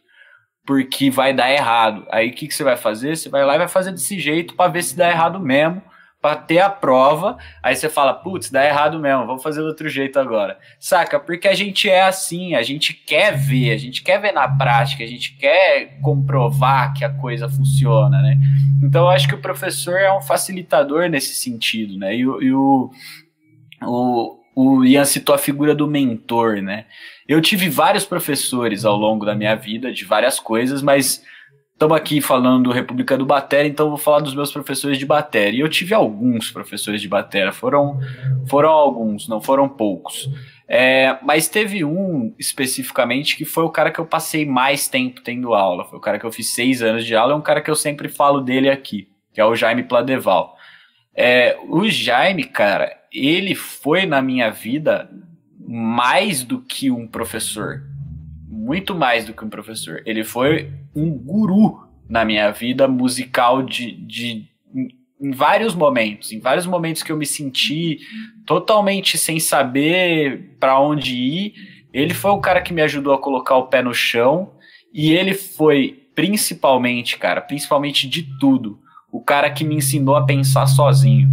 [0.65, 2.05] porque vai dar errado.
[2.11, 3.17] Aí o que, que você vai fazer?
[3.17, 5.81] Você vai lá e vai fazer desse jeito para ver se dá errado mesmo,
[6.21, 7.37] para ter a prova.
[7.63, 10.57] Aí você fala, putz, dá errado mesmo, vamos fazer do outro jeito agora.
[10.79, 11.19] Saca?
[11.19, 15.03] Porque a gente é assim, a gente quer ver, a gente quer ver na prática,
[15.03, 18.37] a gente quer comprovar que a coisa funciona, né?
[18.83, 22.15] Então eu acho que o professor é um facilitador nesse sentido, né?
[22.15, 22.91] E, e o,
[23.83, 26.85] o, o Ian citou a figura do mentor, né?
[27.25, 31.23] Eu tive vários professores ao longo da minha vida, de várias coisas, mas
[31.71, 35.59] estamos aqui falando República do Batera, então vou falar dos meus professores de bateria.
[35.59, 37.99] E eu tive alguns professores de bateria, foram,
[38.49, 40.29] foram alguns, não foram poucos.
[40.67, 45.53] É, mas teve um especificamente que foi o cara que eu passei mais tempo tendo
[45.53, 45.85] aula.
[45.85, 47.75] Foi o cara que eu fiz seis anos de aula, é um cara que eu
[47.75, 50.53] sempre falo dele aqui, que é o Jaime Pladeval.
[51.15, 55.09] É, o Jaime, cara, ele foi na minha vida
[55.59, 57.83] mais do que um professor.
[58.47, 60.01] Muito mais do que um professor.
[60.05, 64.49] Ele foi um guru na minha vida musical de, de
[65.21, 67.99] em vários momentos, em vários momentos que eu me senti
[68.45, 71.53] totalmente sem saber para onde ir,
[71.93, 74.53] ele foi o cara que me ajudou a colocar o pé no chão
[74.93, 78.79] e ele foi principalmente, cara, principalmente de tudo,
[79.11, 81.29] o cara que me ensinou a pensar sozinho.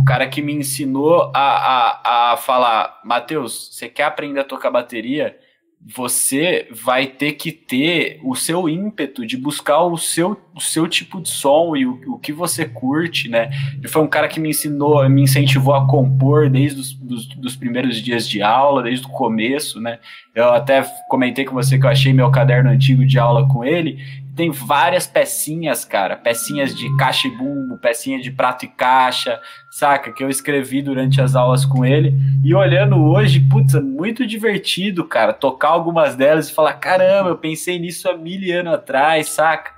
[0.00, 4.70] O cara que me ensinou a, a, a falar, Matheus, você quer aprender a tocar
[4.70, 5.36] bateria?
[5.82, 11.22] você vai ter que ter o seu ímpeto de buscar o seu, o seu tipo
[11.22, 13.50] de som e o, o que você curte, né?
[13.78, 17.56] Ele foi um cara que me ensinou, me incentivou a compor desde os dos, dos
[17.56, 19.98] primeiros dias de aula, desde o começo, né?
[20.34, 23.98] Eu até comentei com você que eu achei meu caderno antigo de aula com ele
[24.40, 26.16] tem várias pecinhas, cara.
[26.16, 29.38] Pecinhas de caixa e bumbo, pecinha de prato e caixa,
[29.70, 30.10] saca?
[30.10, 32.14] Que eu escrevi durante as aulas com ele.
[32.42, 35.34] E olhando hoje, putz, é muito divertido, cara.
[35.34, 39.72] Tocar algumas delas e falar: caramba, eu pensei nisso há mil anos atrás, saca?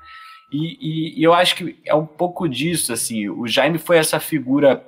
[0.53, 3.29] E, e, e, eu acho que é um pouco disso, assim.
[3.29, 4.81] O Jaime foi essa figura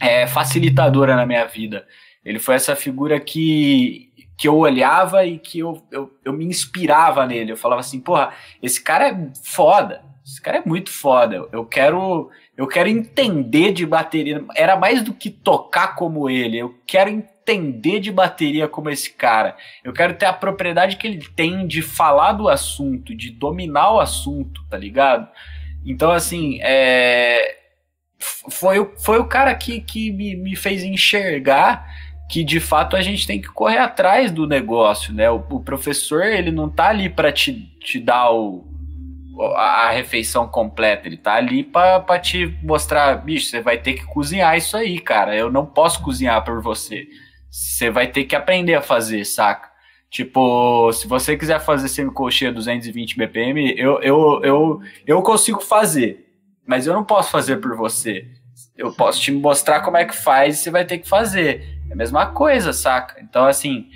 [0.00, 1.86] é, facilitadora na minha vida.
[2.24, 7.26] Ele foi essa figura que que eu olhava e que eu, eu, eu me inspirava
[7.26, 7.52] nele.
[7.52, 10.04] Eu falava assim, porra, esse cara é foda.
[10.24, 11.48] Esse cara é muito foda.
[11.52, 14.44] Eu quero eu quero entender de bateria.
[14.54, 16.58] Era mais do que tocar como ele.
[16.58, 19.56] Eu quero entender de bateria como esse cara.
[19.82, 24.00] Eu quero ter a propriedade que ele tem de falar do assunto, de dominar o
[24.00, 25.28] assunto, tá ligado?
[25.84, 27.56] Então, assim, é...
[28.50, 31.84] foi, foi o cara que, que me, me fez enxergar
[32.32, 35.30] que de fato a gente tem que correr atrás do negócio, né?
[35.30, 38.64] O, o professor ele não tá ali para te, te dar o,
[39.54, 44.56] a refeição completa, ele tá ali para te mostrar, bicho, você vai ter que cozinhar
[44.56, 45.36] isso aí, cara.
[45.36, 47.06] Eu não posso cozinhar por você.
[47.50, 49.70] Você vai ter que aprender a fazer, saca?
[50.08, 56.32] Tipo, se você quiser fazer semicolcheia 220 BPM, eu, eu, eu, eu consigo fazer,
[56.66, 58.26] mas eu não posso fazer por você.
[58.76, 61.80] Eu posso te mostrar como é que faz e você vai ter que fazer.
[61.90, 63.20] É a mesma coisa, saca?
[63.20, 63.88] Então, assim,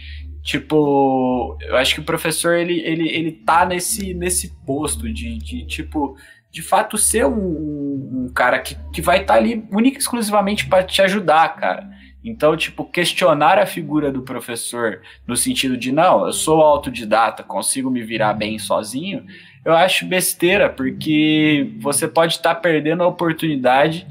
[0.43, 5.67] tipo, eu acho que o professor, ele, ele, ele tá nesse, nesse posto de, de
[5.67, 6.17] tipo,
[6.51, 10.67] de fato ser um, um cara que, que vai estar tá ali única e exclusivamente
[10.67, 11.89] para te ajudar, cara.
[12.23, 17.89] Então, tipo, questionar a figura do professor no sentido de, não, eu sou autodidata, consigo
[17.89, 19.25] me virar bem sozinho,
[19.65, 24.07] eu acho besteira, porque você pode estar tá perdendo a oportunidade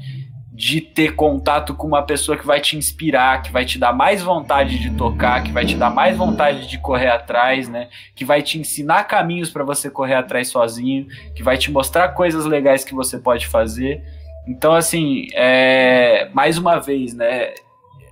[0.56, 4.22] de ter contato com uma pessoa que vai te inspirar, que vai te dar mais
[4.22, 7.90] vontade de tocar, que vai te dar mais vontade de correr atrás, né?
[8.14, 12.46] Que vai te ensinar caminhos para você correr atrás sozinho, que vai te mostrar coisas
[12.46, 14.02] legais que você pode fazer.
[14.48, 17.52] Então, assim, é, mais uma vez, né?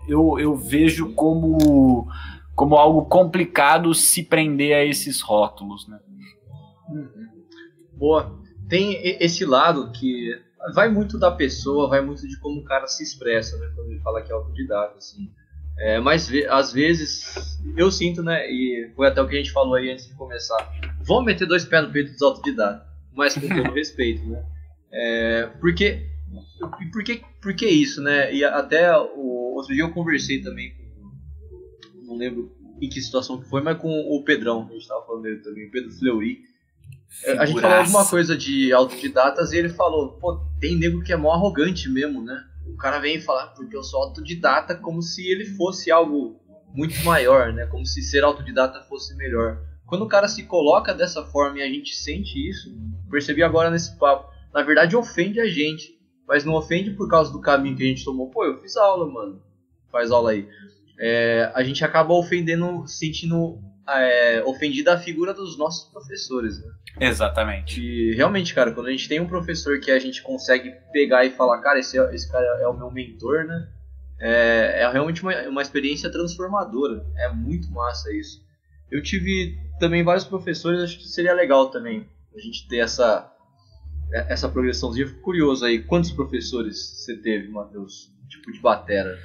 [0.07, 2.07] Eu, eu vejo como,
[2.55, 5.99] como algo complicado se prender a esses rótulos, né?
[6.91, 7.09] Uhum.
[7.95, 8.39] Boa.
[8.69, 10.39] Tem esse lado que
[10.73, 13.71] vai muito da pessoa, vai muito de como o cara se expressa, né?
[13.75, 15.31] Quando ele fala que é autodidata, assim.
[15.77, 18.49] É, mas às vezes eu sinto, né?
[18.49, 20.57] E foi até o que a gente falou aí antes de começar.
[21.03, 24.45] Vamos meter dois pés no peito dos autodidatas, mas com todo respeito, né?
[24.93, 26.07] É, porque,
[26.93, 28.33] por que, por que isso, né?
[28.33, 33.49] E até o outro dia eu conversei também com, não lembro em que situação que
[33.49, 36.43] foi, mas com o Pedrão, a gente estava falando dele também, o Pedro Fleury
[37.15, 37.43] Figuraça.
[37.43, 41.17] A gente falou alguma coisa de autodidatas e ele falou, pô, tem nego que é
[41.17, 42.43] mó arrogante mesmo, né?
[42.67, 46.41] O cara vem falar, porque eu sou autodidata, como se ele fosse algo
[46.75, 47.67] muito maior, né?
[47.67, 49.59] Como se ser autodidata fosse melhor.
[49.87, 52.75] Quando o cara se coloca dessa forma e a gente sente isso,
[53.11, 55.95] percebi agora nesse papo, na verdade ofende a gente,
[56.27, 58.31] mas não ofende por causa do caminho que a gente tomou.
[58.31, 59.41] Pô, eu fiz aula, mano.
[59.93, 60.49] Faz aula aí.
[60.99, 66.73] É, a gente acaba ofendendo, sentindo é, ofendida a figura dos nossos professores, né?
[67.01, 67.81] Exatamente.
[67.81, 71.31] E realmente, cara, quando a gente tem um professor que a gente consegue pegar e
[71.31, 73.69] falar, cara, esse, é, esse cara é o meu mentor, né?
[74.21, 77.05] É, é realmente uma, uma experiência transformadora.
[77.17, 78.43] É muito massa isso.
[78.91, 83.31] Eu tive também vários professores, acho que seria legal também a gente ter essa
[84.29, 85.09] essa progressãozinha.
[85.09, 88.13] Fico curioso aí, quantos professores você teve, Matheus?
[88.29, 89.19] Tipo de batera?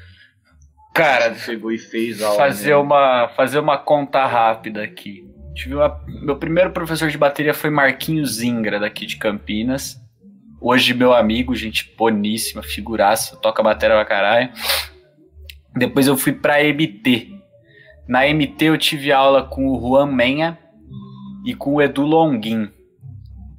[0.94, 2.38] Cara, chegou e fez aula.
[2.38, 5.28] Fazer, uma, fazer uma conta rápida aqui.
[5.54, 10.00] Tive uma, meu primeiro professor de bateria foi Marquinhos Zingra, daqui de Campinas.
[10.62, 14.50] Hoje, meu amigo, gente boníssima, figuraça, toca bateria pra caralho.
[15.76, 17.40] Depois eu fui pra MT.
[18.08, 20.58] Na MT eu tive aula com o Juan Menha
[21.46, 22.70] e com o Edu Longin.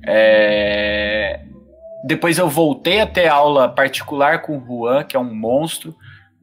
[0.06, 1.40] É...
[2.04, 5.94] Depois eu voltei a ter aula particular com o Juan, que é um monstro.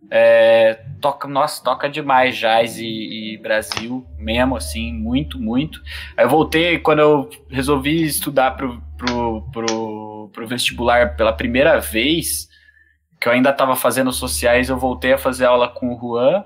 [0.09, 5.81] É, toca, nossa, toca demais jazz e, e, Brasil, mesmo assim, muito, muito.
[6.15, 12.47] Aí eu voltei, quando eu resolvi estudar pro, pro, pro, pro vestibular pela primeira vez,
[13.19, 16.43] que eu ainda estava fazendo sociais, eu voltei a fazer aula com o Juan.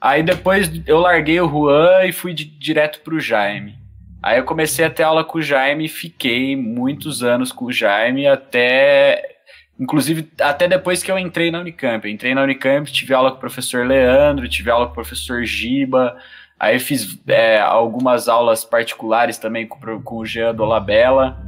[0.00, 3.78] Aí depois eu larguei o Juan e fui de, direto pro Jaime.
[4.22, 8.26] Aí eu comecei a ter aula com o Jaime, fiquei muitos anos com o Jaime,
[8.26, 9.35] até.
[9.78, 12.06] Inclusive, até depois que eu entrei na Unicamp.
[12.06, 15.44] Eu entrei na Unicamp, tive aula com o professor Leandro, tive aula com o professor
[15.44, 16.16] Giba,
[16.58, 21.38] aí fiz é, algumas aulas particulares também com, com o Jean Dolabella,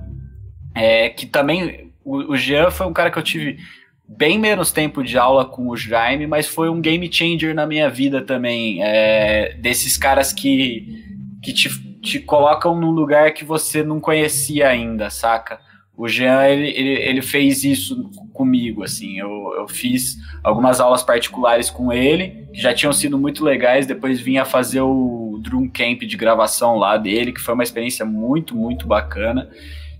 [0.74, 1.92] é, que também.
[2.04, 3.58] O, o Jean foi um cara que eu tive
[4.06, 7.90] bem menos tempo de aula com o Jaime, mas foi um game changer na minha
[7.90, 8.82] vida também.
[8.82, 11.04] É, desses caras que,
[11.42, 11.68] que te
[12.00, 15.60] te colocam num lugar que você não conhecia ainda, saca?
[15.98, 21.70] O Jean, ele, ele, ele fez isso comigo, assim, eu, eu fiz algumas aulas particulares
[21.70, 26.16] com ele, que já tinham sido muito legais, depois vinha fazer o Drum Camp de
[26.16, 29.50] gravação lá dele, que foi uma experiência muito, muito bacana,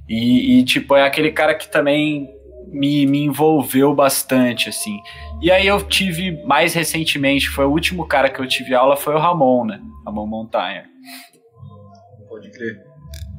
[0.08, 2.30] e, e tipo, é aquele cara que também
[2.68, 5.00] me, me envolveu bastante, assim.
[5.42, 9.14] E aí eu tive, mais recentemente, foi o último cara que eu tive aula, foi
[9.14, 9.80] o Ramon, né?
[10.06, 10.84] Ramon Montanha
[12.38, 12.87] pode crer.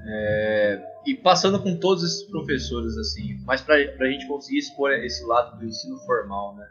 [0.06, 5.24] É, e passando com todos esses professores, assim, mas para a gente conseguir expor esse
[5.26, 6.68] lado do ensino formal, né?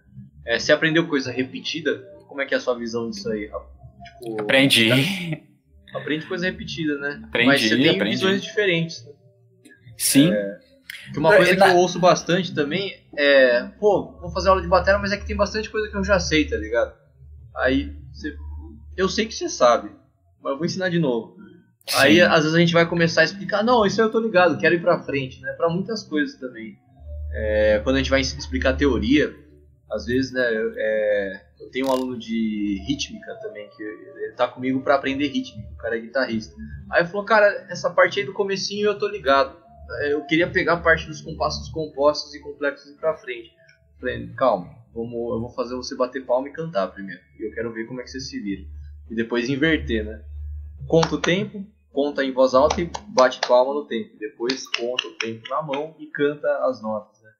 [0.47, 1.99] É, você aprendeu coisa repetida?
[2.27, 3.51] Como é que é a sua visão disso aí?
[4.05, 4.89] Tipo, aprendi.
[5.93, 7.23] Tá, aprende coisa repetida, né?
[7.25, 8.11] Aprendi, mas você tem aprendi.
[8.11, 9.05] visões diferentes.
[9.05, 9.13] Né?
[9.97, 10.33] Sim.
[10.33, 10.59] É,
[11.13, 14.99] que uma coisa que eu ouço bastante também é, pô, vou fazer aula de bateria,
[14.99, 16.95] mas é que tem bastante coisa que eu já sei, tá ligado?
[17.57, 18.37] Aí, você,
[18.97, 19.91] eu sei que você sabe,
[20.41, 21.37] mas eu vou ensinar de novo.
[21.97, 24.59] Aí, às vezes, a gente vai começar a explicar, não, isso aí eu tô ligado,
[24.59, 25.53] quero ir pra frente, né?
[25.53, 26.79] Pra muitas coisas também.
[27.33, 29.35] É, quando a gente vai explicar teoria,
[29.91, 30.45] às vezes, né,
[30.77, 35.69] é, eu tenho um aluno de rítmica também, que ele tá comigo para aprender rítmica,
[35.73, 36.55] o cara é guitarrista.
[36.91, 39.57] Aí falou, cara, essa parte aí do comecinho eu tô ligado.
[40.03, 43.51] É, eu queria pegar a parte dos compassos compostos e complexos e pra frente.
[43.99, 47.21] falei, calma, vamos, eu vou fazer você bater palma e cantar primeiro.
[47.39, 48.63] E eu quero ver como é que você se vira.
[49.11, 50.23] E depois inverter, né?
[50.87, 51.67] Conta o tempo,
[51.99, 54.17] conta em voz alta e bate palma no tempo.
[54.21, 57.21] Depois conta o tempo na mão e canta as notas.
[57.21, 57.31] Né?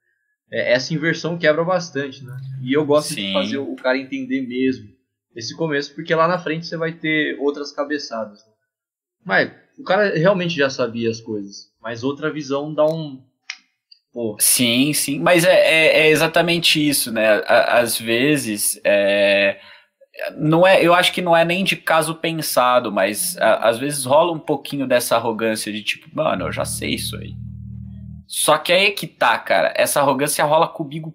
[0.51, 2.37] É, essa inversão quebra bastante, né?
[2.61, 3.27] E eu gosto Sim.
[3.27, 4.89] de fazer o cara entender mesmo
[5.37, 8.45] esse começo, porque lá na frente você vai ter outras cabeçadas.
[8.45, 8.53] Né?
[9.25, 13.23] Mas o cara realmente já sabia as coisas, mas outra visão dá um.
[14.13, 14.37] Pô.
[14.41, 17.45] Sim, sim, mas é, é, é exatamente isso, né?
[17.47, 18.81] Às vezes.
[18.83, 19.61] É
[20.37, 24.05] não é, eu acho que não é nem de caso pensado, mas a, às vezes
[24.05, 27.35] rola um pouquinho dessa arrogância de tipo, mano, eu já sei isso aí.
[28.27, 31.15] Só que aí que tá, cara, essa arrogância rola comigo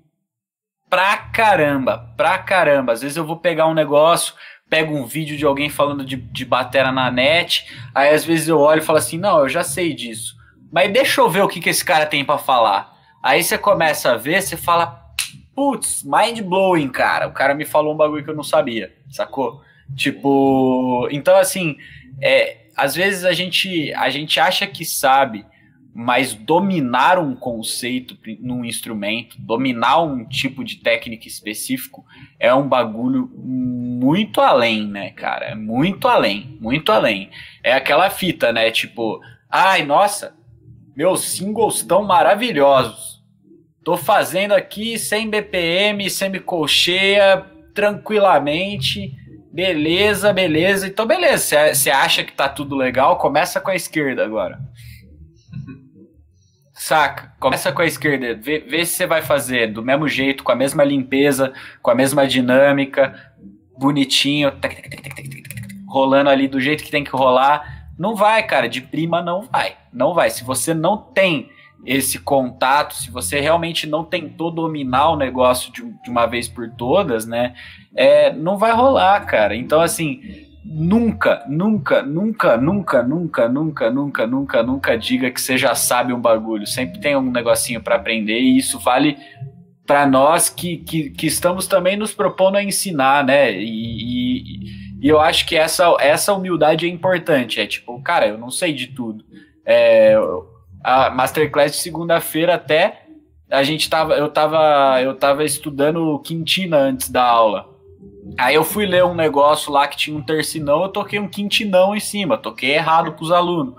[0.89, 2.93] pra caramba, pra caramba.
[2.93, 4.33] Às vezes eu vou pegar um negócio,
[4.69, 8.59] pego um vídeo de alguém falando de, de batera na net, aí às vezes eu
[8.59, 10.35] olho e falo assim, não, eu já sei disso.
[10.71, 12.97] Mas deixa eu ver o que, que esse cara tem para falar.
[13.21, 15.02] Aí você começa a ver, você fala,
[15.55, 17.27] putz, mind blowing, cara.
[17.27, 19.61] O cara me falou um bagulho que eu não sabia, sacou?
[19.95, 21.77] Tipo, então assim,
[22.21, 25.45] é, às vezes a gente, a gente acha que sabe,
[25.93, 32.03] mas dominar um conceito num instrumento, dominar um tipo de técnica específico
[32.39, 35.47] é um bagulho muito além, né, cara?
[35.47, 37.29] É muito além, muito além.
[37.63, 38.71] É aquela fita, né?
[38.71, 40.35] Tipo, ai, nossa,
[40.95, 43.12] meus singles estão maravilhosos
[43.83, 49.13] Tô fazendo aqui 100 BPM, semicolcheia, tranquilamente.
[49.51, 50.87] Beleza, beleza.
[50.87, 51.73] Então, beleza.
[51.73, 53.17] Você acha que tá tudo legal?
[53.17, 54.59] Começa com a esquerda agora.
[56.73, 57.33] Saca?
[57.39, 58.35] Começa com a esquerda.
[58.35, 61.95] Vê, vê se você vai fazer do mesmo jeito, com a mesma limpeza, com a
[61.95, 63.13] mesma dinâmica,
[63.77, 64.51] bonitinho,
[65.87, 67.89] rolando ali do jeito que tem que rolar.
[67.99, 68.69] Não vai, cara.
[68.69, 69.75] De prima não vai.
[69.91, 70.29] Não vai.
[70.29, 71.49] Se você não tem
[71.85, 76.69] esse contato, se você realmente não tentou dominar o negócio de, de uma vez por
[76.69, 77.53] todas, né?
[77.95, 79.55] É, não vai rolar, cara.
[79.55, 80.21] Então, assim,
[80.63, 86.21] nunca, nunca, nunca, nunca, nunca, nunca, nunca, nunca, nunca diga que você já sabe um
[86.21, 86.65] bagulho.
[86.65, 89.17] Sempre tem um negocinho para aprender e isso vale
[89.85, 93.51] para nós que, que, que, estamos também nos propondo a ensinar, né?
[93.51, 94.59] E, e,
[95.01, 97.59] e, eu acho que essa, essa humildade é importante.
[97.59, 99.25] É tipo, cara, eu não sei de tudo.
[99.65, 100.15] É,
[100.83, 103.03] a masterclass de segunda-feira até
[103.49, 107.69] a gente tava eu tava eu tava estudando quintina antes da aula.
[108.37, 111.95] Aí eu fui ler um negócio lá que tinha um tercinão, eu toquei um quintinão
[111.95, 113.75] em cima, toquei errado pros alunos.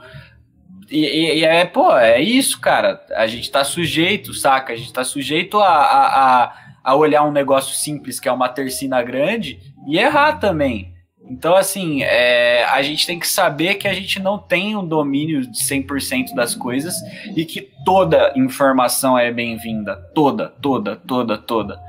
[0.90, 3.04] E, e, e, é, pô, é isso, cara.
[3.16, 4.72] A gente tá sujeito, saca?
[4.72, 6.52] A gente tá sujeito a, a,
[6.84, 10.93] a olhar um negócio simples, que é uma tercina grande, e errar também.
[11.28, 15.40] Então, assim, é, a gente tem que saber que a gente não tem um domínio
[15.40, 16.94] de 100% das coisas
[17.34, 19.96] e que toda informação é bem-vinda.
[20.14, 21.80] Toda, toda, toda, toda.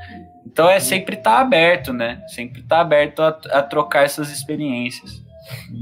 [0.45, 2.23] Então é sempre estar tá aberto, né?
[2.29, 5.21] Sempre estar tá aberto a, a, trocar essas experiências.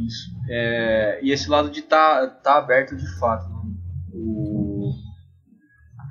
[0.07, 0.31] Isso.
[0.49, 3.45] É, e esse lado de tá, tá aberto de fato.
[4.11, 4.93] O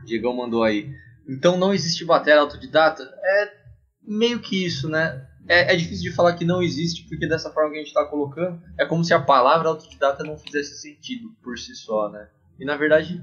[0.07, 0.88] Diegão mandou aí.
[1.28, 3.03] Então não existe bateria autodidata?
[3.03, 3.51] É
[4.07, 5.26] meio que isso, né?
[5.49, 8.05] É, é, difícil de falar que não existe, porque dessa forma que a gente está
[8.05, 12.28] colocando, é como se a palavra autodidata não fizesse sentido por si só, né?
[12.61, 13.22] E na verdade,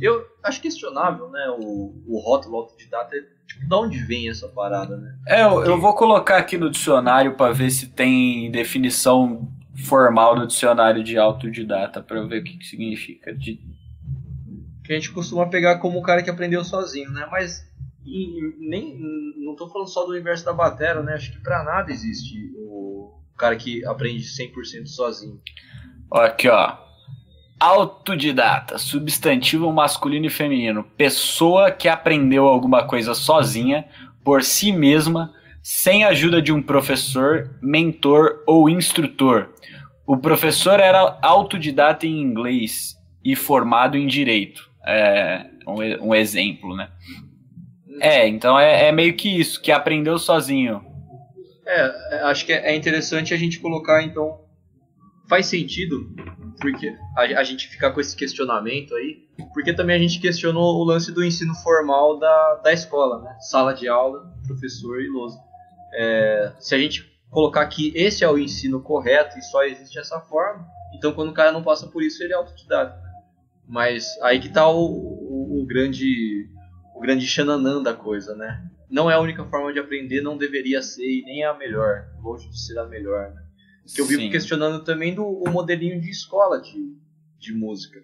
[0.00, 1.48] eu acho questionável, né?
[1.58, 3.14] O, o rótulo autodidata,
[3.46, 5.14] tipo, de onde vem essa parada, né?
[5.28, 9.48] É, eu, eu vou colocar aqui no dicionário para ver se tem definição
[9.86, 13.32] formal no dicionário de autodidata, para ver o que, que significa.
[13.34, 13.60] De...
[14.84, 17.26] Que a gente costuma pegar como o cara que aprendeu sozinho, né?
[17.30, 17.69] Mas
[18.04, 18.98] e nem
[19.36, 21.14] não estou falando só do universo da batera, né?
[21.14, 25.40] Acho que para nada existe o cara que aprende 100% sozinho.
[26.12, 26.76] Aqui, ó.
[27.58, 30.82] Autodidata, substantivo masculino e feminino.
[30.96, 33.86] Pessoa que aprendeu alguma coisa sozinha,
[34.24, 39.50] por si mesma, sem ajuda de um professor, mentor ou instrutor.
[40.06, 44.70] O professor era autodidata em inglês e formado em direito.
[44.86, 46.90] É um, um exemplo, né?
[48.00, 50.84] É, então é, é, meio que isso, que aprendeu sozinho.
[51.66, 54.48] É, é, acho que é interessante a gente colocar, então.
[55.28, 56.12] Faz sentido,
[56.60, 60.82] porque a, a gente ficar com esse questionamento aí, porque também a gente questionou o
[60.82, 63.36] lance do ensino formal da, da escola, né?
[63.38, 65.38] Sala de aula, professor e lousa.
[65.94, 70.18] É, se a gente colocar que esse é o ensino correto e só existe essa
[70.20, 73.00] forma, então quando o cara não passa por isso, ele é autodidata.
[73.68, 76.48] Mas aí que tá o, o, o grande
[77.00, 78.62] o grande xananã da coisa, né?
[78.90, 82.04] Não é a única forma de aprender, não deveria ser e nem é a melhor,
[82.22, 83.42] longe de ser a melhor, né?
[83.94, 84.30] Que eu vivo Sim.
[84.30, 86.94] questionando também do o modelinho de escola de,
[87.38, 88.02] de música.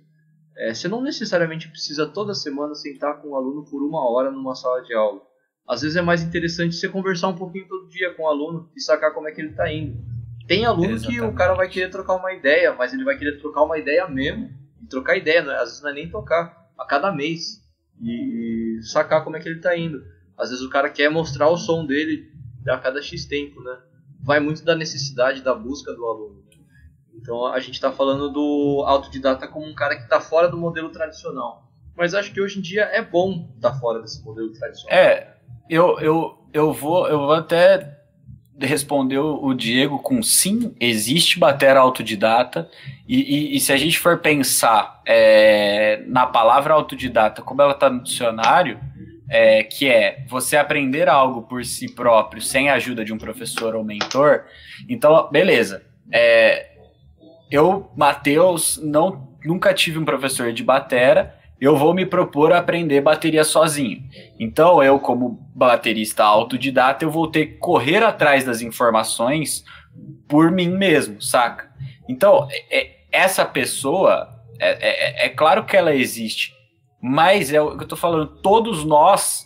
[0.56, 4.30] É, você não necessariamente precisa toda semana sentar com o um aluno por uma hora
[4.30, 5.20] numa sala de aula.
[5.68, 8.80] Às vezes é mais interessante você conversar um pouquinho todo dia com o aluno e
[8.80, 9.98] sacar como é que ele está indo.
[10.48, 11.20] Tem aluno Exatamente.
[11.20, 14.08] que o cara vai querer trocar uma ideia, mas ele vai querer trocar uma ideia
[14.08, 14.48] mesmo.
[14.82, 15.52] E trocar ideia, né?
[15.56, 17.66] às vezes não é nem tocar, a cada mês
[18.00, 18.06] e,
[18.82, 20.02] sacar como é que ele está indo.
[20.36, 22.30] Às vezes o cara quer mostrar o som dele
[22.68, 23.78] a cada X tempo, né?
[24.22, 26.44] Vai muito da necessidade da busca do aluno.
[27.14, 30.90] Então a gente está falando do autodidata como um cara que está fora do modelo
[30.90, 31.70] tradicional.
[31.96, 34.96] Mas acho que hoje em dia é bom estar tá fora desse modelo tradicional.
[34.96, 35.36] É,
[35.68, 37.95] eu, eu, eu, vou, eu vou até
[38.60, 42.68] respondeu o Diego com sim, existe batera autodidata,
[43.06, 47.90] e, e, e se a gente for pensar é, na palavra autodidata, como ela está
[47.90, 48.80] no dicionário,
[49.28, 53.74] é, que é você aprender algo por si próprio, sem a ajuda de um professor
[53.74, 54.44] ou mentor,
[54.88, 55.84] então, beleza.
[56.10, 56.70] É,
[57.50, 63.00] eu, Matheus, não, nunca tive um professor de batera, eu vou me propor a aprender
[63.00, 64.04] bateria sozinho.
[64.38, 69.64] Então, eu, como baterista autodidata, eu vou ter que correr atrás das informações
[70.28, 71.70] por mim mesmo, saca?
[72.08, 74.28] Então, é, é essa pessoa,
[74.58, 76.54] é, é, é, claro que ela existe,
[77.00, 79.44] mas é o que eu tô falando, todos nós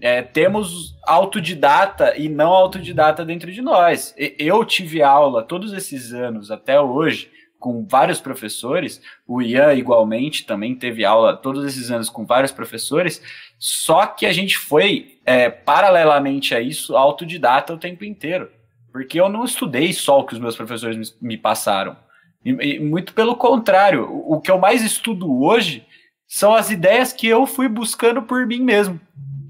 [0.00, 4.14] é, temos autodidata e não autodidata dentro de nós.
[4.38, 10.74] Eu tive aula todos esses anos até hoje com vários professores, o Ian igualmente também
[10.74, 13.20] teve aula todos esses anos com vários professores,
[13.58, 18.48] só que a gente foi, é, paralelamente a isso, autodidata o tempo inteiro,
[18.92, 21.96] porque eu não estudei só o que os meus professores me, passaram,
[22.44, 25.84] e, e, muito pelo contrário, o, o que eu mais estudo hoje
[26.28, 29.00] são as ideias que eu fui buscando por mim mesmo,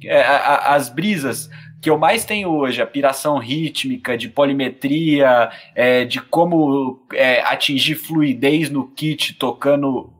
[0.04, 1.50] é, a, as brisas,
[1.80, 7.94] que eu mais tenho hoje, a piração rítmica, de polimetria, é, de como é, atingir
[7.94, 10.12] fluidez no kit tocando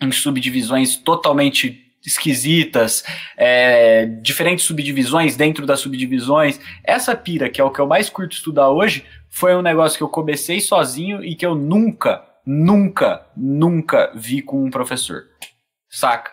[0.00, 3.04] em subdivisões totalmente esquisitas,
[3.36, 6.60] é, diferentes subdivisões dentro das subdivisões.
[6.84, 10.04] Essa pira, que é o que eu mais curto estudar hoje, foi um negócio que
[10.04, 15.24] eu comecei sozinho e que eu nunca, nunca, nunca vi com um professor.
[15.90, 16.30] Saca?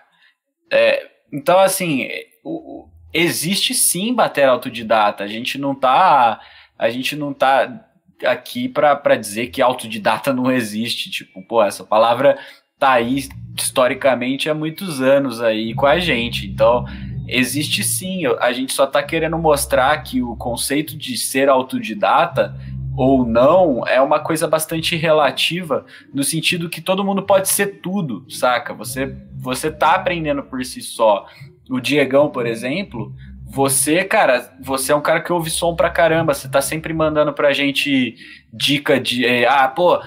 [0.72, 2.08] É, então, assim,
[2.44, 5.24] o, existe sim bater autodidata.
[5.24, 6.42] A gente não tá,
[6.78, 7.86] a gente não tá
[8.24, 11.10] aqui para dizer que autodidata não existe.
[11.10, 12.38] Tipo, pô, essa palavra
[12.78, 16.46] tá aí historicamente há muitos anos aí com a gente.
[16.46, 16.86] Então,
[17.26, 18.24] existe sim.
[18.40, 22.54] A gente só tá querendo mostrar que o conceito de ser autodidata
[22.98, 28.26] ou não é uma coisa bastante relativa no sentido que todo mundo pode ser tudo,
[28.30, 28.74] saca?
[28.74, 31.28] Você você tá aprendendo por si só
[31.70, 33.14] o Diegão, por exemplo,
[33.46, 37.34] você, cara, você é um cara que ouve som pra caramba, você tá sempre mandando
[37.34, 38.16] pra gente
[38.52, 40.02] dica de, é, ah, pô,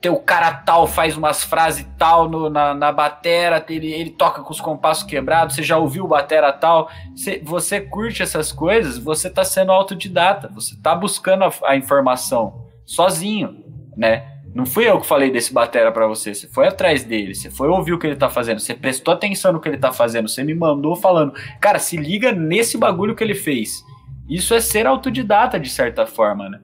[0.00, 4.52] teu cara tal faz umas frases tal no, na, na batera, ele, ele toca com
[4.52, 9.44] os compassos quebrados, você já ouviu batera tal, você, você curte essas coisas, você tá
[9.44, 13.64] sendo autodidata, você tá buscando a, a informação sozinho,
[13.96, 14.35] né?
[14.56, 17.68] Não fui eu que falei desse batera para você, você foi atrás dele, você foi
[17.68, 20.42] ouvir o que ele tá fazendo, você prestou atenção no que ele tá fazendo, você
[20.42, 23.84] me mandou falando, cara, se liga nesse bagulho que ele fez.
[24.26, 26.62] Isso é ser autodidata de certa forma, né?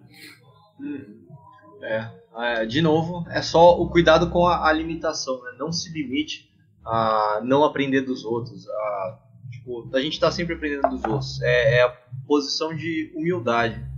[0.81, 1.05] Hum,
[1.83, 5.51] é, é, de novo, é só o cuidado com a, a limitação, né?
[5.59, 6.51] Não se limite
[6.83, 9.19] a não aprender dos outros, a,
[9.51, 11.43] tipo, a gente tá sempre aprendendo dos outros.
[11.43, 11.91] É, é a
[12.27, 13.92] posição de humildade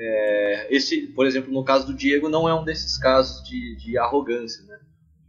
[0.00, 3.98] é, esse, por exemplo, no caso do Diego, não é um desses casos de, de
[3.98, 4.78] arrogância, né?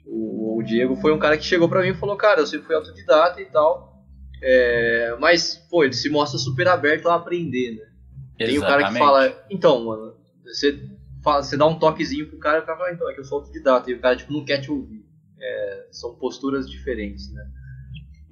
[0.05, 2.67] O, o, Diego foi um cara que chegou pra mim e falou, cara, eu sempre
[2.67, 4.05] fui autodidata e tal,
[4.41, 7.89] é, mas, pô, ele se mostra super aberto a aprender, né?
[8.37, 10.15] Tem o cara que fala, então, mano,
[10.45, 10.79] você,
[11.23, 13.25] fala, você dá um toquezinho pro cara e o cara fala, então, é que eu
[13.25, 15.03] sou autodidata, e o cara, tipo, não quer te ouvir.
[15.41, 17.43] É, são posturas diferentes, né?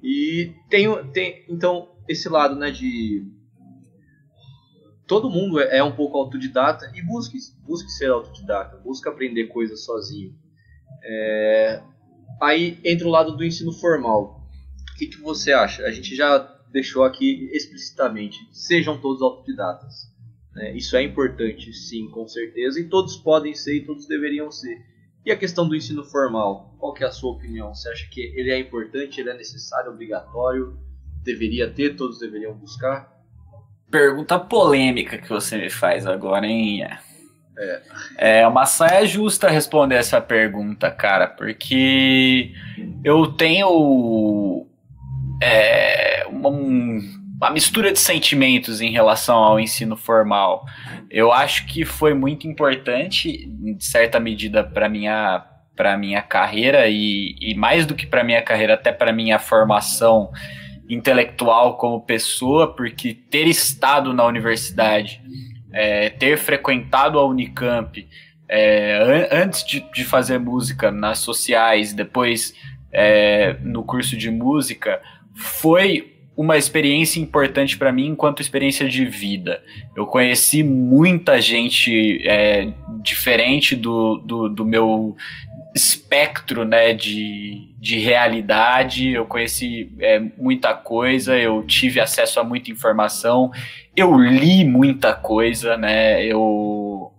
[0.02, 3.26] E tem, tem, então, esse lado, né, de
[5.08, 9.84] todo mundo é, é um pouco autodidata e busque, busque ser autodidata, busque aprender coisas
[9.84, 10.36] sozinho.
[11.02, 11.82] É,
[12.40, 14.46] aí entra o lado do ensino formal.
[14.92, 15.84] O que, que você acha?
[15.84, 16.38] A gente já
[16.70, 20.12] deixou aqui explicitamente: sejam todos autodidatas.
[20.54, 20.76] Né?
[20.76, 24.76] Isso é importante, sim, com certeza, e todos podem ser e todos deveriam ser.
[25.24, 27.74] E a questão do ensino formal, qual que é a sua opinião?
[27.74, 30.78] Você acha que ele é importante, ele é necessário, obrigatório,
[31.22, 33.17] deveria ter, todos deveriam buscar?
[33.90, 36.84] Pergunta polêmica que você me faz agora, hein?
[37.58, 38.40] É.
[38.40, 42.52] é uma saia justa responder essa pergunta, cara, porque
[43.02, 44.66] eu tenho
[45.42, 50.64] é, uma, uma mistura de sentimentos em relação ao ensino formal.
[51.10, 57.36] Eu acho que foi muito importante, em certa medida, para minha para minha carreira e,
[57.40, 60.32] e mais do que para minha carreira, até para minha formação
[60.88, 65.20] intelectual como pessoa, porque ter estado na universidade,
[65.72, 68.08] é, ter frequentado a Unicamp,
[68.48, 72.54] é, an antes de, de, fazer música nas sociais, depois
[72.90, 75.00] é, no curso de música,
[75.34, 79.60] foi uma experiência importante para mim enquanto experiência de vida.
[79.96, 82.72] Eu conheci muita gente é,
[83.02, 85.16] diferente do, do, do, meu
[85.74, 92.70] espectro né, de, de realidade, eu conheci é, muita coisa, eu tive acesso a muita
[92.70, 93.50] informação,
[93.94, 96.24] eu li muita coisa, né?
[96.24, 97.12] Eu,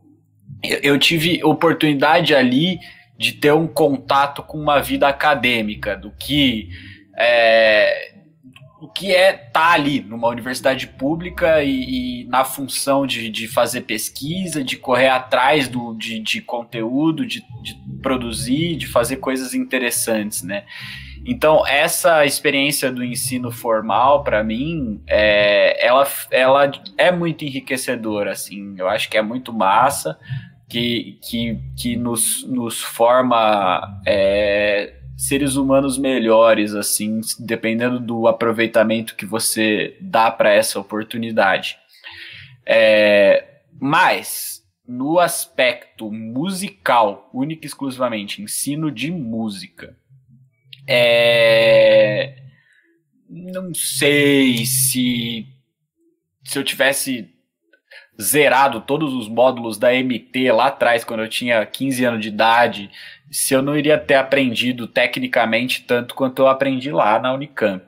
[0.63, 2.79] eu tive oportunidade ali
[3.17, 6.69] de ter um contato com uma vida acadêmica, do que
[7.17, 8.13] é,
[8.81, 13.47] o que é estar tá ali numa universidade pública e, e na função de, de,
[13.47, 19.53] fazer pesquisa, de correr atrás do, de, de conteúdo, de, de, produzir, de fazer coisas
[19.53, 20.63] interessantes, né?
[21.25, 28.75] Então, essa experiência do ensino formal, para mim, é, ela, ela é muito enriquecedora, assim,
[28.77, 30.17] eu acho que é muito massa,
[30.69, 34.01] que, que, que nos, nos forma...
[34.07, 41.77] É, seres humanos melhores, assim, dependendo do aproveitamento que você dá para essa oportunidade.
[42.65, 49.93] É, mas, no aspecto musical, único e exclusivamente, ensino de música,
[50.87, 52.37] é,
[53.29, 55.45] não sei se
[56.45, 57.29] se eu tivesse
[58.19, 62.89] zerado todos os módulos da MT lá atrás, quando eu tinha 15 anos de idade,
[63.31, 67.85] se eu não iria ter aprendido tecnicamente tanto quanto eu aprendi lá na Unicamp,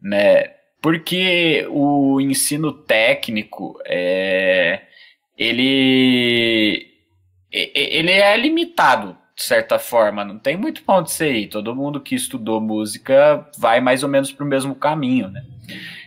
[0.00, 0.54] né?
[0.82, 4.82] Porque o ensino técnico é,
[5.36, 6.86] ele
[7.52, 11.48] ele é limitado de certa forma, não tem muito onde você ir.
[11.48, 15.42] Todo mundo que estudou música vai mais ou menos para o mesmo caminho, né?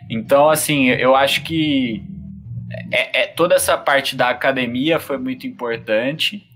[0.07, 2.03] Então, assim, eu acho que
[2.91, 6.47] é, é, toda essa parte da academia foi muito importante.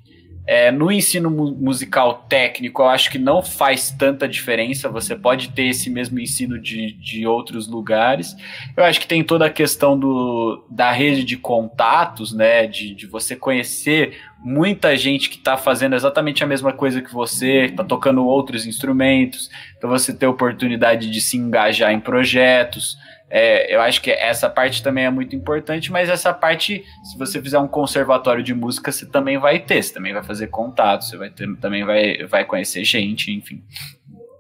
[0.47, 4.87] É, no ensino mu musical técnico, eu acho que não faz tanta diferença.
[4.87, 8.33] Você pode ter esse mesmo ensino de, de outros lugares.
[8.75, 12.65] Eu acho que tem toda a questão do, da rede de contatos, né?
[12.65, 17.65] De, de você conhecer muita gente que está fazendo exatamente a mesma coisa que você,
[17.65, 19.49] está tocando outros instrumentos,
[19.81, 22.97] para você ter oportunidade de se engajar em projetos.
[23.29, 27.41] É, eu acho que essa parte também é muito importante, mas essa parte, se você
[27.41, 31.17] fizer um conservatório de música, você também vai ter, você também vai fazer contato, você
[31.17, 33.61] vai ter, também vai, vai conhecer gente, enfim.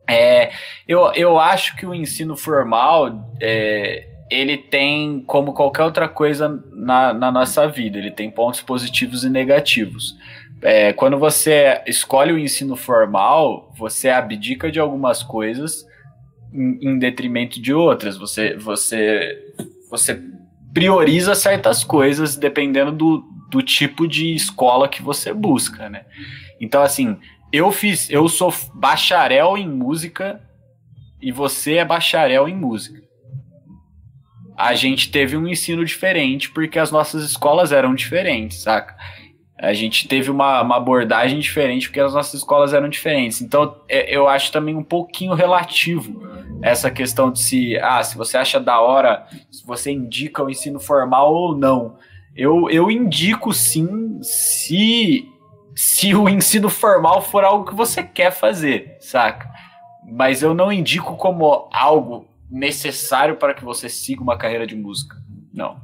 [0.07, 0.51] É,
[0.87, 7.13] eu, eu acho que o ensino formal é, ele tem, como qualquer outra coisa na,
[7.13, 10.15] na nossa vida, ele tem pontos positivos e negativos.
[10.61, 15.85] É, quando você escolhe o ensino formal, você abdica de algumas coisas
[16.53, 18.17] em, detrimento de outras.
[18.17, 19.53] Você, você,
[19.89, 20.21] você
[20.73, 26.05] prioriza certas coisas dependendo do, do tipo de escola que você busca, né?
[26.59, 27.17] Então, assim,
[27.51, 30.41] eu fiz, eu sou bacharel em música
[31.21, 33.01] e você é bacharel em música.
[34.57, 38.97] A gente teve um ensino diferente porque as nossas escolas eram diferentes, saca?
[39.59, 43.41] A gente teve uma, uma abordagem diferente porque as nossas escolas eram diferentes.
[43.41, 46.21] Então, é, eu acho também um pouquinho relativo
[46.61, 50.79] essa questão de se, ah, se você acha da hora, se você indica o ensino
[50.79, 51.97] formal ou não.
[52.35, 55.27] Eu, eu indico sim se,
[55.75, 59.49] se o ensino formal for algo que você quer fazer, saca?
[60.07, 65.17] Mas eu não indico como algo necessário para que você siga uma carreira de música.
[65.53, 65.81] Não.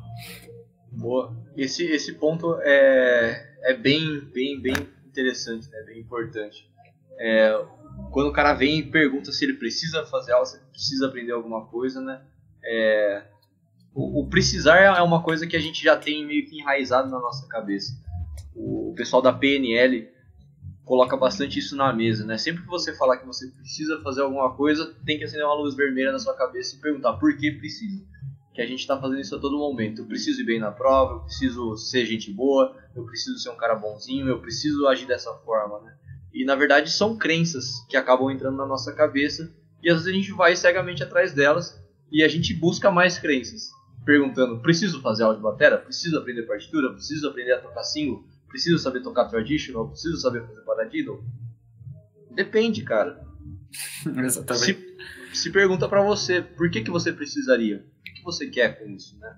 [0.92, 1.36] Boa.
[1.58, 4.76] Esse, esse ponto é, é bem, bem, bem
[5.08, 5.84] interessante, né?
[5.86, 6.70] bem importante.
[7.20, 7.60] É,
[8.12, 11.66] quando o cara vem e pergunta se ele precisa fazer aula, se precisa aprender alguma
[11.68, 12.22] coisa, né?
[12.66, 13.24] É,
[13.94, 17.20] o, o, precisar é uma coisa que a gente já tem meio que enraizado na
[17.20, 17.94] nossa cabeça.
[18.56, 20.12] O, o pessoal da PNL
[20.84, 22.38] coloca bastante isso na mesa, né?
[22.38, 25.76] Sempre que você falar que você precisa fazer alguma coisa, tem que acender uma luz
[25.76, 28.04] vermelha na sua cabeça e perguntar por que precisa.
[28.54, 30.02] Que a gente está fazendo isso a todo momento.
[30.02, 33.58] Eu preciso ir bem na prova, eu preciso ser gente boa, eu preciso ser um
[33.58, 35.96] cara bonzinho, eu preciso agir dessa forma, né?
[36.34, 39.54] E na verdade são crenças que acabam entrando na nossa cabeça
[39.84, 41.80] e às vezes a gente vai cegamente atrás delas
[42.12, 43.70] e a gente busca mais crenças
[44.06, 45.78] perguntando: preciso fazer aula de bateria?
[45.78, 46.92] Preciso aprender partitura?
[46.94, 48.24] Preciso aprender a tocar single?
[48.48, 49.90] Preciso saber tocar traditional?
[49.90, 51.24] Preciso saber fazer paradiddle?
[52.32, 53.26] Depende, cara.
[54.24, 54.66] Exatamente.
[55.32, 57.86] Se, se pergunta para você, por que, que você precisaria?
[58.00, 59.36] O que, que você quer com isso, né?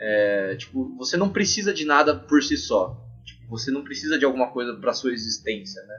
[0.00, 3.04] É, tipo, você não precisa de nada por si só.
[3.24, 5.94] Tipo, você não precisa de alguma coisa para sua existência, né?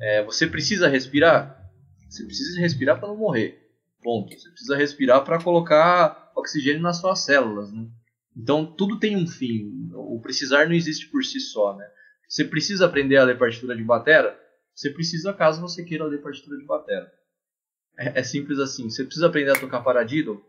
[0.00, 1.63] É, você precisa respirar?
[2.14, 3.60] Você precisa respirar para não morrer.
[4.00, 4.32] Ponto.
[4.32, 7.88] Você precisa respirar para colocar oxigênio nas suas células, né?
[8.36, 9.90] Então tudo tem um fim.
[9.92, 11.84] O precisar não existe por si só, né?
[12.28, 14.38] Você precisa aprender a ler partitura de batera?
[14.72, 17.12] Você precisa caso você queira ler partitura de batera.
[17.98, 18.88] É, é simples assim.
[18.88, 20.40] Você precisa aprender a tocar paradiddle?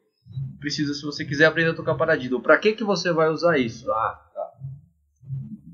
[0.60, 2.42] Precisa se você quiser aprender a tocar paradiddle.
[2.42, 3.92] Para que que você vai usar isso?
[3.92, 4.52] Ah, tá.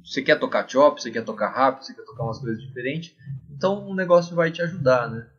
[0.06, 3.14] Você quer tocar chop, você quer tocar rápido, você quer tocar umas coisas diferentes.
[3.50, 5.30] Então o negócio vai te ajudar, né?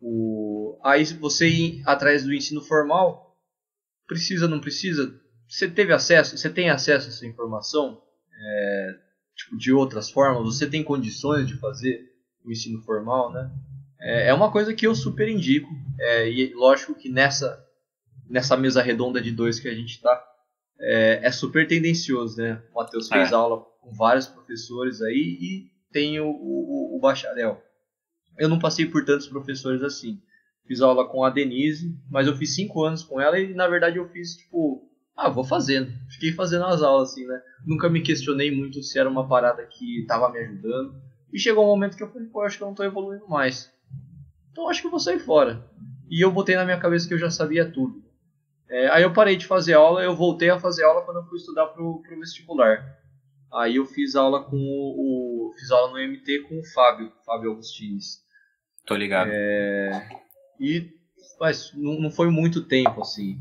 [0.00, 0.78] O...
[0.82, 3.30] Aí você ir atrás do ensino formal,
[4.10, 5.14] Precisa, não precisa?
[5.48, 6.36] Você teve acesso?
[6.36, 8.02] Você tem acesso a essa informação?
[8.34, 8.94] É,
[9.36, 10.52] tipo, de outras formas?
[10.52, 12.10] Você tem condições de fazer
[12.44, 13.48] o ensino formal, né?
[14.00, 15.68] É, é uma coisa que eu super indico.
[16.00, 17.64] É, e lógico que nessa,
[18.28, 20.20] nessa mesa redonda de dois que a gente está,
[20.80, 22.60] é, é, super tendencioso, né?
[22.72, 23.34] O Matheus fez é.
[23.36, 27.62] aula com vários professores aí e tem o, o, o bacharel.
[28.40, 30.20] Eu não passei por tantos professores assim
[30.70, 33.96] fiz aula com a Denise, mas eu fiz cinco anos com ela e na verdade
[33.96, 35.90] eu fiz tipo, ah, vou fazendo.
[36.08, 37.42] Fiquei fazendo as aulas assim, né?
[37.66, 40.94] Nunca me questionei muito se era uma parada que tava me ajudando.
[41.32, 43.72] E chegou um momento que eu falei, pô, acho que eu não tô evoluindo mais.
[44.52, 45.68] Então acho que eu vou sair fora.
[46.08, 48.04] E eu botei na minha cabeça que eu já sabia tudo.
[48.68, 51.38] É, aí eu parei de fazer aula, eu voltei a fazer aula quando eu fui
[51.38, 52.96] estudar pro, pro vestibular.
[53.52, 57.50] Aí eu fiz aula com o, o, fiz aula no MT com o Fábio, Fábio
[57.50, 58.20] Agostines.
[58.90, 59.30] Tô ligado.
[59.32, 60.08] É,
[60.58, 60.90] e
[61.38, 63.38] mas não, não foi muito tempo assim.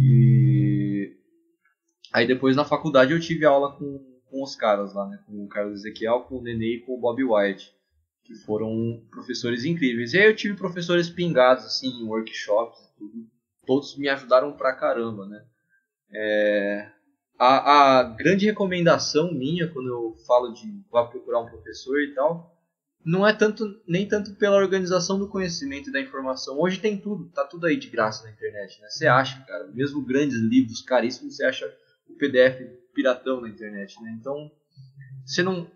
[0.00, 1.16] E
[2.12, 5.20] aí depois na faculdade eu tive aula com, com os caras lá, né?
[5.28, 7.72] Com o Carlos Ezequiel, com o Nenê e com o Bob White,
[8.24, 10.12] que foram professores incríveis.
[10.12, 13.26] E aí eu tive professores pingados assim em workshops e tudo.
[13.64, 15.44] Todos me ajudaram pra caramba, né?
[16.12, 16.90] É,
[17.38, 22.53] a, a grande recomendação minha quando eu falo de vá procurar um professor e tal
[23.04, 26.58] não é tanto nem tanto pela organização do conhecimento e da informação.
[26.58, 28.88] Hoje tem tudo, tá tudo aí de graça na internet, né?
[28.88, 31.72] Você acha, cara, mesmo grandes livros caríssimos, você acha
[32.08, 32.60] o PDF
[32.94, 34.16] piratão na internet, né?
[34.18, 34.50] Então,
[35.24, 35.70] você não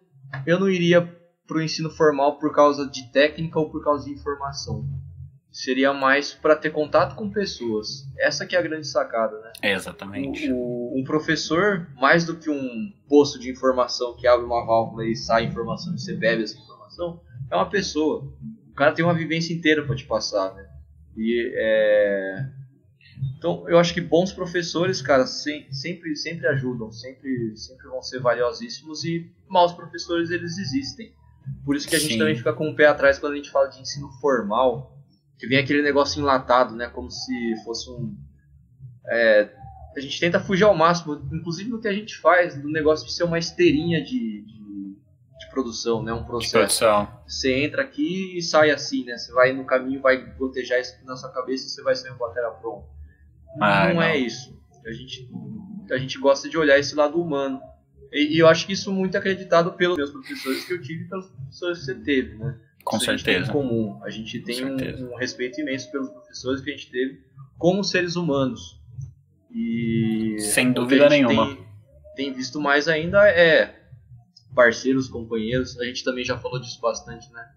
[0.47, 1.03] eu não iria
[1.47, 4.87] pro ensino formal por causa de técnica ou por causa de informação.
[5.51, 8.07] Seria mais para ter contato com pessoas.
[8.19, 9.53] Essa que é a grande sacada, né?
[9.63, 10.53] É exatamente.
[10.53, 15.07] O, o, um professor, mais do que um poço de informação que abre uma válvula
[15.07, 17.21] e sai informação e você bebe essa informação informação
[17.51, 18.25] é uma pessoa.
[18.71, 20.69] O cara tem uma vivência inteira para te passar, né?
[21.17, 22.59] E é...
[23.37, 29.05] Então, eu acho que bons professores, cara, sempre, sempre ajudam, sempre, sempre vão ser valiosíssimos
[29.05, 31.13] e maus professores, eles existem.
[31.65, 32.09] Por isso que a Sim.
[32.09, 34.97] gente também fica com o pé atrás quando a gente fala de ensino formal,
[35.37, 38.17] que vem aquele negócio enlatado, né, como se fosse um...
[39.09, 39.51] É,
[39.97, 43.13] a gente tenta fugir ao máximo, inclusive no que a gente faz, do negócio de
[43.13, 44.58] ser uma esteirinha de, de
[45.47, 46.13] produção, né?
[46.13, 46.85] Um processo.
[47.27, 49.17] Você entra aqui e sai assim, né?
[49.17, 52.19] Você vai no caminho, vai gotejar isso na sua cabeça e você vai sair um
[52.19, 52.87] batera pronto.
[53.61, 54.57] Ah, não, não, é isso.
[54.87, 55.29] A gente,
[55.91, 57.61] a gente gosta de olhar esse lado humano.
[58.13, 61.09] E, e, eu acho que isso muito acreditado pelos meus professores que eu tive e
[61.09, 62.59] pelos professores que você teve, né?
[62.85, 63.39] Com isso certeza.
[63.39, 64.01] A gente tem em comum.
[64.03, 67.23] A gente tem um, um, respeito imenso pelos professores que a gente teve
[67.59, 68.81] como seres humanos.
[69.51, 71.47] E sem dúvida nenhuma.
[71.47, 71.67] Tem,
[72.17, 73.78] tem visto mais ainda é
[74.59, 75.79] parceiros, companheiros.
[75.79, 77.49] A gente também já falou disso bastante, né?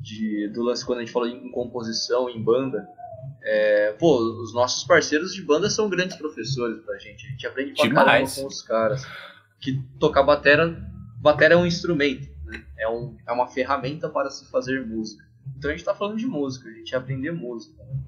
[0.00, 2.88] De, do lance quando a gente falou em composição, em banda.
[3.42, 7.26] É, pô, os nossos parceiros de banda são grandes professores pra gente.
[7.26, 8.06] A gente aprende pra Demais.
[8.06, 9.06] caramba com os caras.
[9.60, 10.82] Que tocar batera,
[11.20, 12.64] batera é um instrumento, né?
[12.78, 15.26] é, um, é uma ferramenta para se fazer música.
[15.58, 17.84] Então a gente tá falando de música, a gente aprender música.
[17.84, 18.00] Né?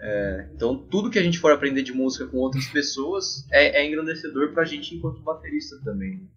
[0.00, 3.86] É, então tudo que a gente for aprender de música com outras pessoas é, é
[3.86, 6.28] engrandecedor pra gente enquanto baterista também.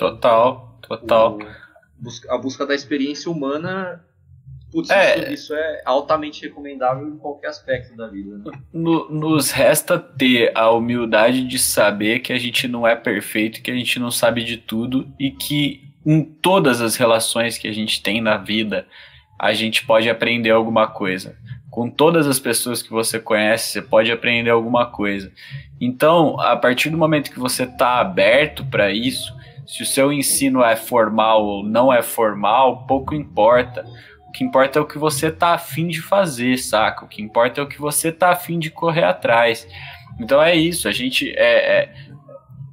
[0.00, 1.38] Total, total.
[1.38, 4.02] O, a busca da experiência humana
[4.72, 5.32] Putz, É.
[5.32, 8.38] isso, é altamente recomendável em qualquer aspecto da vida.
[8.38, 8.52] Né?
[8.72, 13.70] No- nos resta ter a humildade de saber que a gente não é perfeito, que
[13.70, 18.00] a gente não sabe de tudo e que em todas as relações que a gente
[18.00, 18.86] tem na vida,
[19.38, 21.36] a gente pode aprender alguma coisa.
[21.68, 25.32] Com todas as pessoas que você conhece, você pode aprender alguma coisa.
[25.80, 29.34] Então, a partir do momento que você está aberto para isso,
[29.66, 33.84] se o seu ensino é formal ou não é formal, pouco importa.
[34.28, 37.04] O que importa é o que você tá afim de fazer, saca?
[37.04, 39.66] O que importa é o que você tá afim de correr atrás.
[40.20, 41.94] Então é isso, a gente é, é-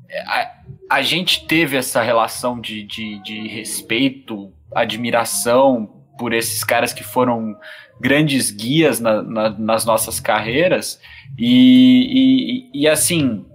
[0.10, 0.52] é- a,
[0.90, 7.56] a gente teve essa relação de, de, de respeito, admiração por esses caras que foram
[8.00, 11.00] grandes guias na- na- nas nossas carreiras
[11.38, 13.46] e, e, e assim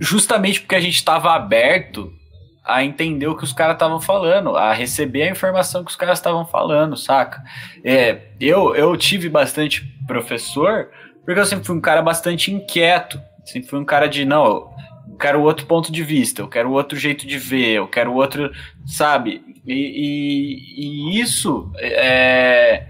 [0.00, 2.12] justamente porque a gente estava aberto
[2.64, 6.18] a entender o que os caras estavam falando, a receber a informação que os caras
[6.18, 7.42] estavam falando, saca?
[7.84, 10.88] É, eu, eu tive bastante professor,
[11.24, 14.70] porque eu sempre fui um cara bastante inquieto, sempre fui um cara de, não, eu
[15.20, 18.50] quero outro ponto de vista, eu quero outro jeito de ver, eu quero outro,
[18.84, 19.42] sabe?
[19.64, 22.84] E, e- e isso, é,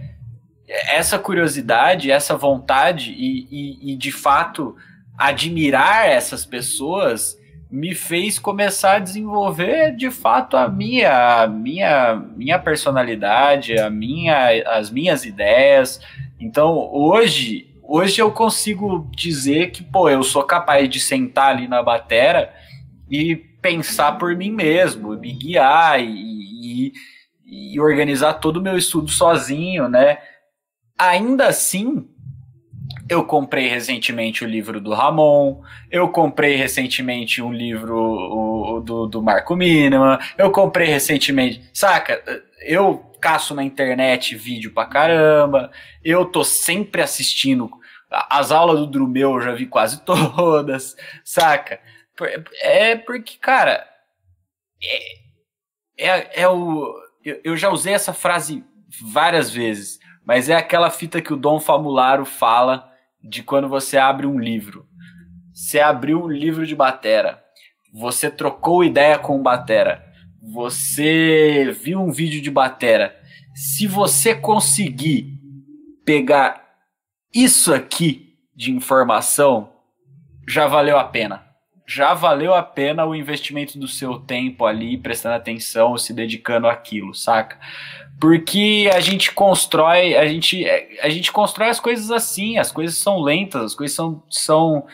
[0.68, 4.74] essa curiosidade, essa vontade e, e- e, de fato
[5.18, 7.36] admirar essas pessoas
[7.70, 14.62] me fez começar a desenvolver de fato a minha a minha minha personalidade, a minha
[14.68, 16.00] as minhas ideias.
[16.38, 21.82] Então, hoje, hoje eu consigo dizer que, pô, eu sou capaz de sentar ali na
[21.82, 22.52] batera
[23.10, 26.92] e pensar por mim mesmo, me guiar e, e-
[27.74, 30.18] e organizar todo o meu estudo sozinho, né?
[30.98, 32.08] Ainda assim,
[33.08, 39.22] eu comprei recentemente o livro do Ramon, eu comprei recentemente um livro o- do, do
[39.22, 42.22] Marco Miniman, eu comprei recentemente, saca?
[42.62, 45.70] Eu caço na internet vídeo pra caramba,
[46.04, 47.70] eu tô sempre assistindo.
[48.10, 51.80] As aulas do Drumel eu já vi quase todas, saca?
[52.62, 53.84] É porque, cara,
[55.98, 56.94] é, é, é o.
[57.24, 58.64] Eu, eu já usei essa frase
[59.00, 62.92] várias vezes, mas é aquela fita que o Dom Famularo fala
[63.28, 64.86] de quando você abre um livro.
[65.52, 67.42] Você abriu um livro de batera,
[67.92, 70.04] você trocou ideia com batera,
[70.42, 73.16] você viu um vídeo de batera.
[73.54, 75.40] Se você conseguir
[76.04, 76.62] pegar
[77.34, 79.72] isso aqui de informação,
[80.46, 81.45] já valeu a pena.
[81.86, 87.14] Já valeu a pena o investimento do seu tempo ali, prestando atenção, se dedicando àquilo,
[87.14, 87.58] saca?
[88.20, 90.64] Porque a gente constrói, a gente,
[91.00, 94.22] a gente constrói as coisas assim, as coisas são lentas, as coisas são.
[94.28, 94.86] são,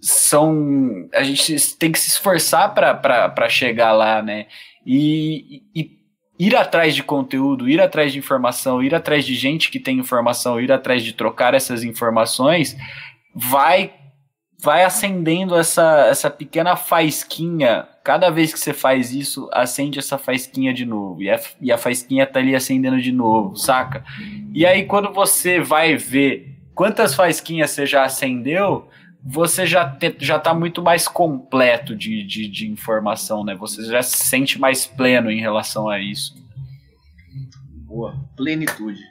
[0.00, 4.46] são a gente tem que se esforçar para chegar lá, né?
[4.86, 5.98] E, e
[6.38, 10.60] ir atrás de conteúdo, ir atrás de informação, ir atrás de gente que tem informação,
[10.60, 12.76] ir atrás de trocar essas informações,
[13.34, 13.92] vai
[14.62, 17.88] vai acendendo essa, essa pequena faisquinha.
[18.04, 21.20] Cada vez que você faz isso, acende essa faisquinha de novo.
[21.20, 24.04] E a, e a faisquinha tá ali acendendo de novo, saca?
[24.54, 28.88] E aí, quando você vai ver quantas faisquinhas você já acendeu,
[29.20, 33.56] você já, te, já tá muito mais completo de, de, de informação, né?
[33.56, 36.36] Você já se sente mais pleno em relação a isso.
[37.84, 39.02] Boa, plenitude.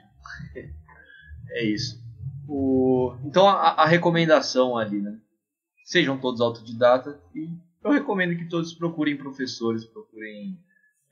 [1.52, 2.02] é isso.
[2.48, 3.18] O...
[3.26, 5.18] Então a, a recomendação ali, né?
[5.84, 7.50] Sejam todos autodidatas e
[7.84, 10.58] eu recomendo que todos procurem professores, procurem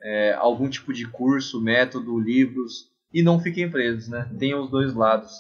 [0.02, 4.30] é, algum tipo de curso, método, livros e não fiquem presos, né?
[4.38, 5.32] Tenham os dois lados.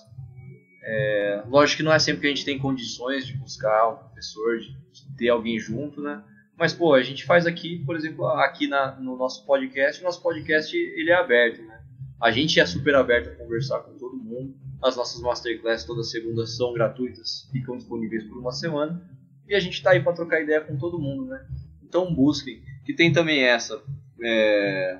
[0.83, 4.57] É, lógico que não é sempre que a gente tem condições de buscar um professor,
[4.59, 6.23] de ter alguém junto, né?
[6.57, 10.75] Mas pô, a gente faz aqui, por exemplo, aqui na, no nosso podcast, nosso podcast
[10.75, 11.79] ele é aberto, né?
[12.21, 14.53] A gente é super aberto a conversar com todo mundo.
[14.81, 19.01] As nossas masterclass toda segunda são gratuitas, ficam disponíveis por uma semana.
[19.49, 21.45] E a gente está aí para trocar ideia com todo mundo, né?
[21.89, 22.61] então busquem.
[22.85, 23.81] Que tem também essa.
[24.23, 24.99] É,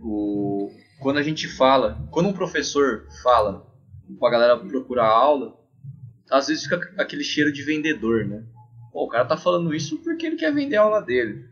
[0.00, 3.66] o, quando a gente fala, quando um professor fala
[4.18, 5.54] pra galera procurar aula,
[6.30, 8.42] às vezes fica aquele cheiro de vendedor, né?
[8.90, 11.44] Pô, o cara tá falando isso porque ele quer vender a aula dele.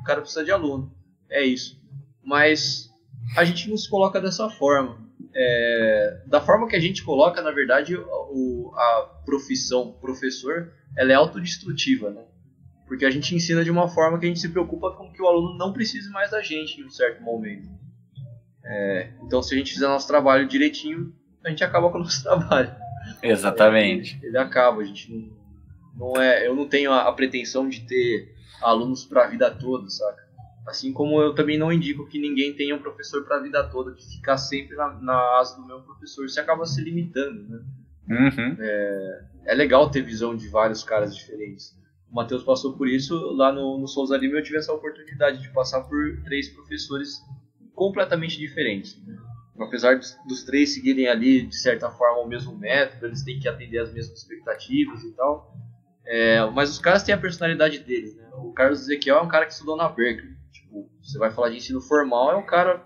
[0.00, 0.92] O cara precisa de aluno.
[1.30, 1.80] É isso.
[2.24, 2.90] Mas
[3.36, 4.98] a gente não se coloca dessa forma.
[5.34, 11.14] É, da forma que a gente coloca, na verdade, o, a profissão professor ela é
[11.14, 12.24] autodestrutiva, né?
[12.86, 15.26] Porque a gente ensina de uma forma que a gente se preocupa com que o
[15.26, 17.68] aluno não precise mais da gente em um certo momento.
[18.64, 21.12] É, então, se a gente fizer nosso trabalho direitinho,
[21.44, 22.74] a gente acaba com o nosso trabalho.
[23.22, 24.16] Exatamente.
[24.18, 27.80] Ele, ele acaba, a gente não, não é, eu não tenho a, a pretensão de
[27.80, 30.28] ter alunos para a vida toda, saca?
[30.66, 33.94] Assim como eu também não indico que ninguém tenha um professor para a vida toda,
[33.94, 37.60] que ficar sempre na, na asa do meu professor, você acaba se limitando, né?
[38.08, 38.56] Uhum.
[38.58, 41.76] É, é legal ter visão de vários caras diferentes.
[42.10, 45.48] O Matheus passou por isso, lá no, no Souza Lima eu tive essa oportunidade de
[45.50, 47.20] passar por três professores
[47.74, 49.00] completamente diferentes.
[49.58, 53.48] Apesar dos, dos três seguirem ali, de certa forma, o mesmo método, eles têm que
[53.48, 55.56] atender as mesmas expectativas e tal.
[56.04, 58.16] É, mas os caras têm a personalidade deles.
[58.16, 58.28] Né?
[58.34, 60.31] O Carlos Ezequiel é um cara que estudou na Berkeley.
[60.72, 62.82] Tipo, você vai falar de ensino formal, é um cara.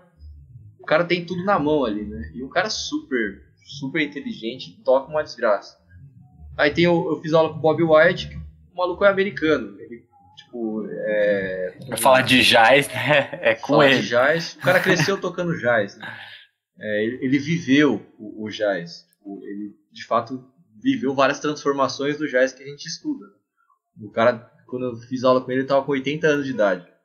[0.77, 2.31] O cara tem tudo na mão ali, né?
[2.35, 5.77] E um cara super, super inteligente, toca uma desgraça.
[6.57, 9.79] Aí tem eu, eu fiz aula com o Bob White, que o maluco é americano.
[9.79, 10.05] Ele,
[10.37, 11.77] tipo, é.
[11.87, 13.39] Pra falar de jazz, né?
[13.41, 14.01] É com ele.
[14.01, 14.55] de jazz.
[14.55, 16.07] O cara cresceu tocando jazz, né?
[16.79, 19.05] É, ele, ele viveu o, o jazz.
[19.17, 20.45] Tipo, ele, de fato,
[20.81, 23.25] viveu várias transformações do jazz que a gente estuda.
[23.99, 26.96] O cara, quando eu fiz aula com ele, ele tava com 80 anos de idade.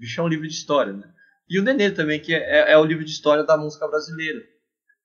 [0.00, 1.12] O bicho é um livro de história, né?
[1.46, 4.40] E o Nenê também, que é, é o livro de história da música brasileira.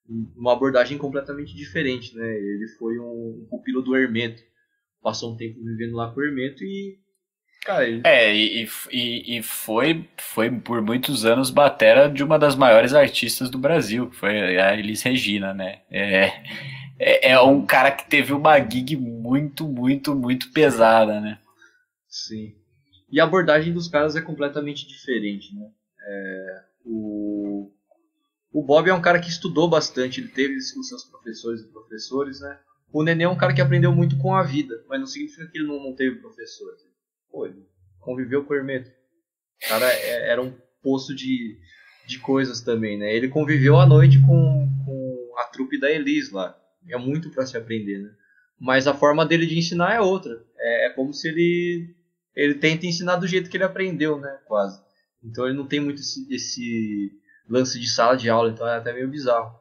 [0.08, 2.26] Uma abordagem completamente diferente, né?
[2.26, 4.41] Ele foi um, um pupilo do Hermeto.
[5.04, 6.98] Passou um tempo vivendo lá com o Hermeto e.
[7.66, 8.02] Cara, ele...
[8.06, 13.50] É, e, e, e foi, foi por muitos anos batera de uma das maiores artistas
[13.50, 15.82] do Brasil, que foi a Elis Regina, né?
[15.91, 16.32] É,
[16.98, 21.38] é, é, um cara que teve uma gig muito, muito, muito pesada, né?
[22.08, 22.56] Sim.
[23.10, 25.70] E a abordagem dos caras é completamente diferente, né?
[26.08, 27.72] É, o,
[28.51, 32.39] o Bob é um cara que estudou bastante, ele teve os seus professores e professores,
[32.39, 32.60] né?
[32.91, 35.58] O Nenê é um cara que aprendeu muito com a vida, mas não significa que
[35.58, 36.74] ele não, teve professor.
[37.30, 37.66] Pô, ele
[37.99, 38.89] conviveu com o Hermeto.
[38.89, 41.58] O cara é, era um poço de,
[42.08, 43.14] de coisas também, né?
[43.14, 46.58] Ele conviveu à noite com, com a trupe da Elis lá
[46.89, 48.12] é muito para se aprender, né?
[48.60, 50.41] Mas a forma dele de ensinar é outra.
[50.58, 51.95] É, é, como se ele
[52.36, 54.40] ele tenta ensinar do jeito que ele aprendeu, né?
[54.48, 54.82] Quase.
[55.24, 57.12] Então ele não tem muito esse, esse
[57.50, 59.56] lance de sala de aula, então é até meio bizarro.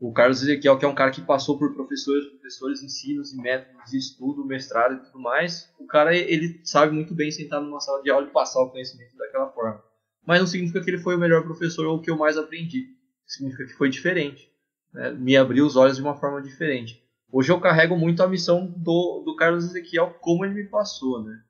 [0.00, 3.90] O Carlos Ezequiel, que é um cara que passou por professores, professores, ensinos e métodos
[3.90, 8.02] de estudo, mestrado e tudo mais, o cara ele sabe muito bem sentar numa sala
[8.02, 9.82] de aula e passar o conhecimento daquela forma.
[10.26, 12.86] Mas não significa que ele foi o melhor professor ou que eu mais aprendi.
[13.26, 14.52] Significa que foi diferente
[14.92, 17.02] né, me abriu os olhos de uma forma diferente.
[17.30, 21.40] Hoje eu carrego muito a missão do, do Carlos Ezequiel, como ele me passou, né?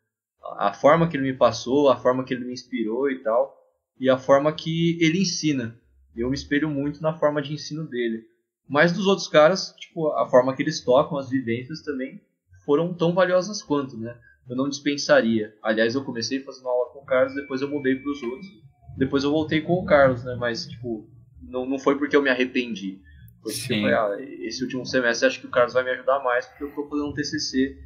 [0.59, 3.57] A forma que ele me passou, a forma que ele me inspirou e tal,
[3.99, 5.79] e a forma que ele ensina.
[6.15, 8.25] Eu me espelho muito na forma de ensino dele.
[8.69, 12.21] Mas dos outros caras, tipo, a forma que eles tocam, as vivências também
[12.65, 14.17] foram tão valiosas quanto, né?
[14.49, 15.55] Eu não dispensaria.
[15.63, 18.49] Aliás, eu comecei fazendo aula com o Carlos, depois eu mudei para os outros.
[18.97, 20.37] Depois eu voltei com o Carlos, né?
[20.39, 21.09] Mas, tipo,
[21.41, 23.01] não, não foi porque eu me arrependi.
[23.43, 23.87] Porque Sim.
[23.87, 26.65] eu falei, ah, esse último semestre acho que o Carlos vai me ajudar mais, porque
[26.65, 27.77] eu estou fazendo um TCC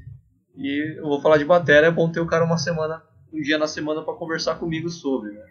[0.56, 3.02] e eu vou falar de bateria, é bom ter o cara uma semana,
[3.32, 5.44] um dia na semana para conversar comigo sobre, né?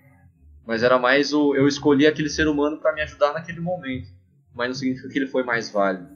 [0.65, 4.09] Mas era mais o eu escolhi aquele ser humano para me ajudar naquele momento,
[4.53, 6.09] mas não significa que ele foi mais válido.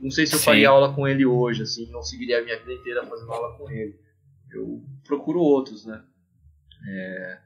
[0.00, 0.44] Não sei se eu Sim.
[0.46, 3.70] faria aula com ele hoje, assim, não seguiria a minha vida inteira fazendo aula com
[3.70, 3.94] ele.
[4.50, 6.02] Eu procuro outros, né?
[6.88, 7.38] É...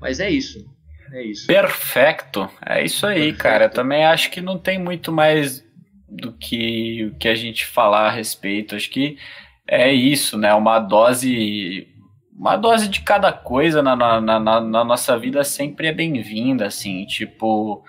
[0.00, 0.64] Mas é isso.
[1.12, 1.46] É isso.
[1.46, 2.48] Perfeito.
[2.64, 3.66] É isso aí, cara.
[3.66, 5.62] Eu também acho que não tem muito mais
[6.08, 8.74] do que o que a gente falar a respeito.
[8.74, 9.18] Acho que
[9.66, 10.52] é isso, né?
[10.54, 11.88] Uma dose.
[12.36, 17.06] Uma dose de cada coisa na, na, na, na nossa vida sempre é bem-vinda, assim.
[17.06, 17.84] Tipo,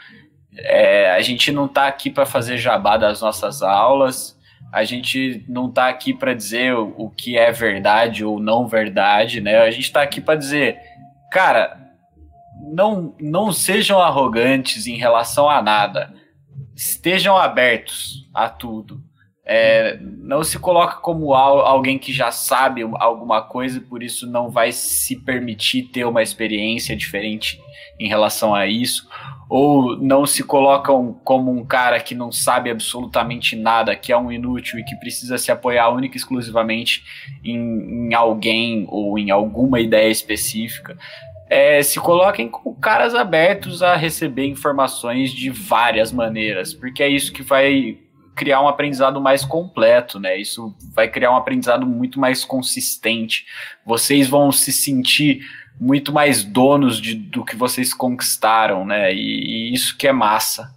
[0.57, 4.39] é, a gente não tá aqui para fazer jabá das nossas aulas.
[4.71, 9.41] A gente não tá aqui para dizer o, o que é verdade ou não verdade,
[9.41, 9.57] né?
[9.57, 10.79] A gente tá aqui para dizer,
[11.31, 11.85] cara,
[12.73, 16.13] não, não sejam arrogantes em relação a nada.
[16.75, 19.03] Estejam abertos a tudo.
[19.47, 24.49] É, não se coloca como alguém que já sabe alguma coisa e por isso não
[24.49, 27.61] vai se permitir ter uma experiência diferente
[27.99, 29.07] em relação a isso,
[29.47, 34.31] ou não se colocam como um cara que não sabe absolutamente nada, que é um
[34.31, 37.03] inútil e que precisa se apoiar única e exclusivamente
[37.43, 40.97] em, em alguém ou em alguma ideia específica.
[41.47, 47.31] É, se coloquem como caras abertos a receber informações de várias maneiras, porque é isso
[47.31, 47.99] que vai
[48.35, 50.37] criar um aprendizado mais completo, né?
[50.37, 53.45] Isso vai criar um aprendizado muito mais consistente.
[53.85, 55.41] Vocês vão se sentir
[55.79, 59.13] muito mais donos de, do que vocês conquistaram, né?
[59.13, 60.73] E, e isso que é massa.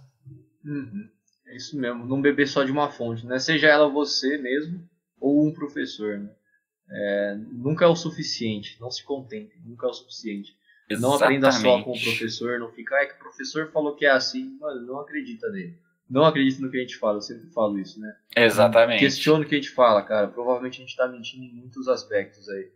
[0.63, 1.09] Uhum.
[1.47, 3.39] É isso mesmo, não beber só de uma fonte, né?
[3.39, 4.87] Seja ela você mesmo
[5.19, 6.29] ou um professor, né?
[6.91, 10.57] É, nunca é o suficiente, não se contente, nunca é o suficiente.
[10.89, 11.01] Exatamente.
[11.01, 14.05] Não aprenda só com o professor, não fica, ah, é que o professor falou que
[14.05, 15.77] é assim, mano, não acredita nele.
[16.09, 18.13] Não acredita no que a gente fala, eu sempre falo isso, né?
[18.35, 18.99] Exatamente.
[18.99, 20.27] Questiona o que a gente fala, cara.
[20.27, 22.67] Provavelmente a gente tá mentindo em muitos aspectos aí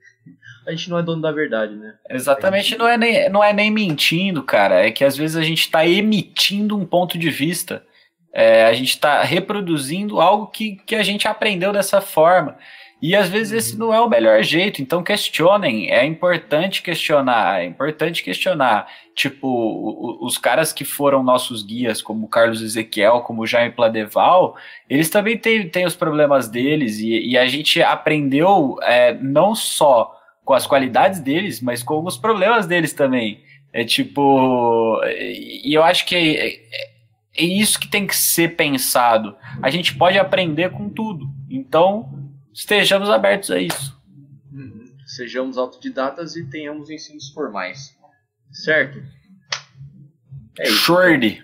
[0.66, 1.96] a gente não é dono da verdade, né?
[2.10, 2.80] Exatamente, gente...
[2.80, 4.86] não, é nem, não é nem mentindo, cara.
[4.86, 7.86] É que às vezes a gente está emitindo um ponto de vista.
[8.32, 12.58] É, a gente está reproduzindo algo que, que a gente aprendeu dessa forma.
[13.04, 15.92] E às vezes esse não é o melhor jeito, então questionem.
[15.92, 18.88] É importante questionar, é importante questionar.
[19.14, 24.56] Tipo, os caras que foram nossos guias, como Carlos Ezequiel, como Jaime Pladeval,
[24.90, 30.18] eles também têm, têm os problemas deles, e, e a gente aprendeu é, não só
[30.46, 33.42] com as qualidades deles, mas com os problemas deles também.
[33.74, 35.02] É tipo.
[35.06, 36.60] E eu acho que é, é,
[37.38, 39.36] é isso que tem que ser pensado.
[39.62, 41.28] A gente pode aprender com tudo.
[41.50, 42.23] Então
[42.54, 44.00] estejamos abertos a isso.
[44.52, 44.96] Uhum.
[45.06, 47.98] Sejamos autodidatas e tenhamos ensinos formais.
[48.52, 49.02] Certo?
[50.60, 50.78] É isso.
[50.78, 51.42] Shorty.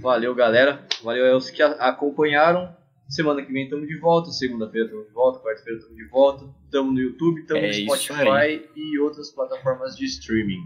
[0.00, 0.86] Valeu, galera.
[1.02, 2.74] Valeu aos que acompanharam.
[3.08, 4.30] Semana que vem estamos de volta.
[4.30, 5.38] Segunda-feira estamos de volta.
[5.40, 6.44] Quarta-feira estamos de volta.
[6.64, 10.60] Estamos no YouTube, estamos é no Spotify e outras plataformas de streaming.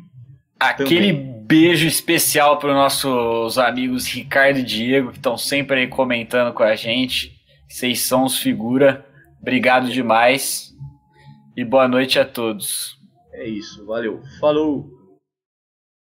[0.59, 1.45] Aquele Também.
[1.47, 6.63] beijo especial para os nossos amigos Ricardo e Diego que estão sempre aí comentando com
[6.63, 7.41] a gente.
[7.69, 9.07] Vocês são os figura.
[9.41, 10.77] Obrigado demais
[11.57, 12.99] e boa noite a todos.
[13.33, 14.23] É isso, valeu.
[14.39, 15.00] Falou!